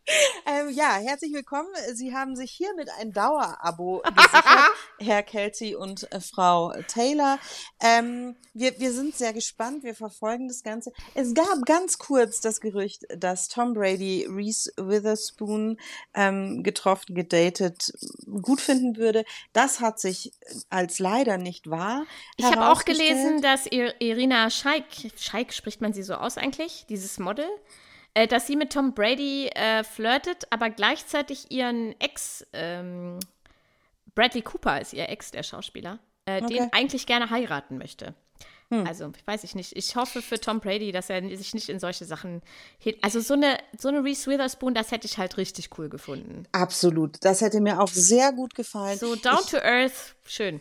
[0.46, 1.68] ähm, ja, herzlich willkommen.
[1.92, 7.38] Sie haben sich hiermit ein Dauerabo gesichert, Herr Kelsey und äh, Frau Taylor.
[7.80, 10.92] Ähm, wir, wir sind sehr gespannt, wir verfolgen das Ganze.
[11.14, 15.78] Es gab ganz kurz das Gerücht, dass Tom Brady Reese Witherspoon
[16.14, 17.92] ähm, getroffen, gedatet,
[18.42, 19.24] gut finden würde.
[19.52, 20.32] Das hat sich
[20.70, 22.04] als leider nicht wahr.
[22.36, 24.84] Ich habe auch gelesen, dass Irina Scheik,
[25.16, 27.48] Scheik spricht man sie so aus eigentlich, dieses Model,
[28.18, 33.20] äh, dass sie mit Tom Brady äh, flirtet, aber gleichzeitig ihren Ex, ähm,
[34.16, 36.54] Bradley Cooper ist ihr Ex, der Schauspieler, äh, okay.
[36.54, 38.14] den eigentlich gerne heiraten möchte.
[38.70, 38.84] Hm.
[38.86, 39.76] Also, weiß ich nicht.
[39.76, 42.42] Ich hoffe für Tom Brady, dass er sich nicht in solche Sachen.
[43.02, 46.44] Also, so eine, so eine Reese Witherspoon, das hätte ich halt richtig cool gefunden.
[46.50, 47.24] Absolut.
[47.24, 48.98] Das hätte mir auch sehr gut gefallen.
[48.98, 50.60] So down ich, to earth, schön.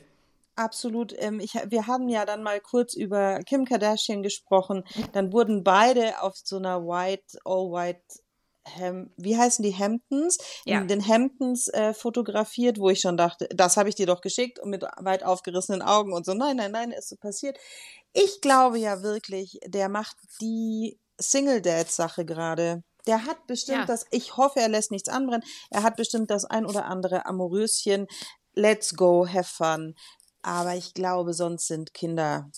[0.58, 1.14] Absolut.
[1.18, 4.84] Ähm, ich, wir haben ja dann mal kurz über Kim Kardashian gesprochen.
[5.14, 8.02] Dann wurden beide auf so einer White, All White
[8.76, 10.38] Hem wie heißen die Hamptons?
[10.66, 10.82] Ja.
[10.82, 14.60] In den Hamptons äh, fotografiert, wo ich schon dachte, das habe ich dir doch geschickt
[14.60, 16.34] und mit weit aufgerissenen Augen und so.
[16.34, 17.58] Nein, nein, nein, ist so passiert.
[18.14, 22.84] Ich glaube ja wirklich, der macht die Single Dad Sache gerade.
[23.06, 23.86] Der hat bestimmt ja.
[23.86, 25.48] das, ich hoffe, er lässt nichts anbrennen.
[25.70, 28.08] Er hat bestimmt das ein oder andere Amoröschen.
[28.54, 29.96] Let's go, have fun.
[30.48, 32.50] Aber ich glaube, sonst sind Kinder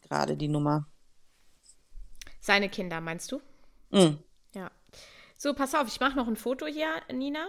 [0.00, 0.86] gerade die Nummer.
[2.40, 3.42] Seine Kinder, meinst du?
[3.90, 4.16] Mm.
[4.54, 4.70] Ja.
[5.36, 7.46] So, pass auf, ich mache noch ein Foto hier, Nina.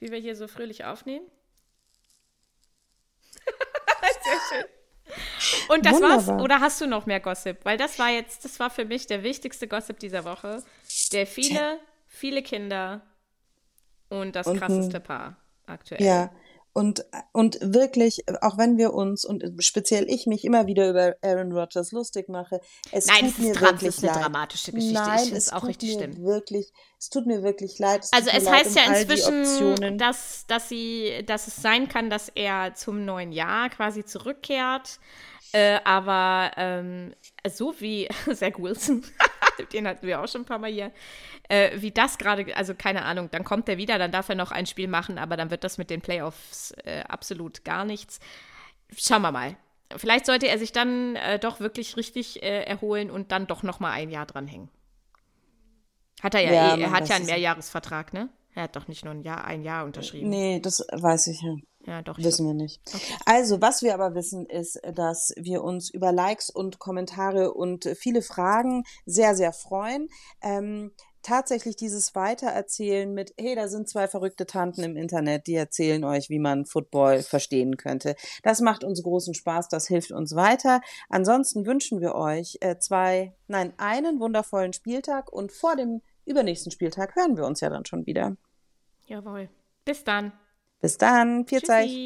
[0.00, 1.26] Wie wir hier so fröhlich aufnehmen.
[3.40, 4.64] Sehr schön.
[5.70, 6.26] Und das Wunderbar.
[6.26, 6.42] war's?
[6.42, 7.64] Oder hast du noch mehr Gossip?
[7.64, 10.62] Weil das war jetzt, das war für mich der wichtigste Gossip dieser Woche.
[11.12, 13.00] Der viele, viele Kinder
[14.10, 16.02] und das und krasseste Paar aktuell.
[16.02, 16.30] Ja,
[16.78, 21.50] und, und wirklich, auch wenn wir uns und speziell ich mich immer wieder über Aaron
[21.50, 22.60] Rodgers lustig mache,
[22.92, 24.22] es Nein, tut es mir wirklich ist eine leid.
[24.22, 24.94] dramatische Geschichte.
[24.94, 26.22] Nein, ich es auch richtig stimmt.
[26.22, 28.04] Wirklich, es tut mir wirklich leid.
[28.04, 32.28] Es also es heißt um ja inzwischen, dass, dass, sie, dass es sein kann, dass
[32.28, 35.00] er zum neuen Jahr quasi zurückkehrt.
[35.50, 37.12] Äh, aber ähm,
[37.48, 39.02] so wie Zach Wilson,
[39.72, 40.92] den hatten wir auch schon ein paar Mal hier,
[41.48, 44.50] äh, wie das gerade, also keine Ahnung, dann kommt er wieder, dann darf er noch
[44.50, 48.20] ein Spiel machen, aber dann wird das mit den Playoffs äh, absolut gar nichts.
[48.96, 49.56] Schauen wir mal.
[49.96, 53.80] Vielleicht sollte er sich dann äh, doch wirklich richtig äh, erholen und dann doch noch
[53.80, 54.68] mal ein Jahr dranhängen.
[56.22, 58.28] Hat er ja, ja eh, er hat ja einen Mehrjahresvertrag, ne?
[58.54, 60.28] Er hat doch nicht nur ein Jahr, ein Jahr unterschrieben.
[60.28, 61.54] Nee, das weiß ich ja.
[61.88, 62.18] Ja, doch.
[62.18, 62.82] Wissen wir nicht.
[62.86, 63.14] Okay.
[63.24, 68.20] Also, was wir aber wissen, ist, dass wir uns über Likes und Kommentare und viele
[68.20, 70.08] Fragen sehr, sehr freuen.
[70.42, 76.04] Ähm, tatsächlich dieses Weitererzählen mit, hey, da sind zwei verrückte Tanten im Internet, die erzählen
[76.04, 78.16] euch, wie man Football verstehen könnte.
[78.42, 80.82] Das macht uns großen Spaß, das hilft uns weiter.
[81.08, 87.16] Ansonsten wünschen wir euch äh, zwei, nein, einen wundervollen Spieltag und vor dem übernächsten Spieltag
[87.16, 88.36] hören wir uns ja dann schon wieder.
[89.06, 89.48] Jawohl.
[89.86, 90.32] Bis dann.
[90.80, 91.46] Bis dann.
[91.46, 91.96] Viel Zeit.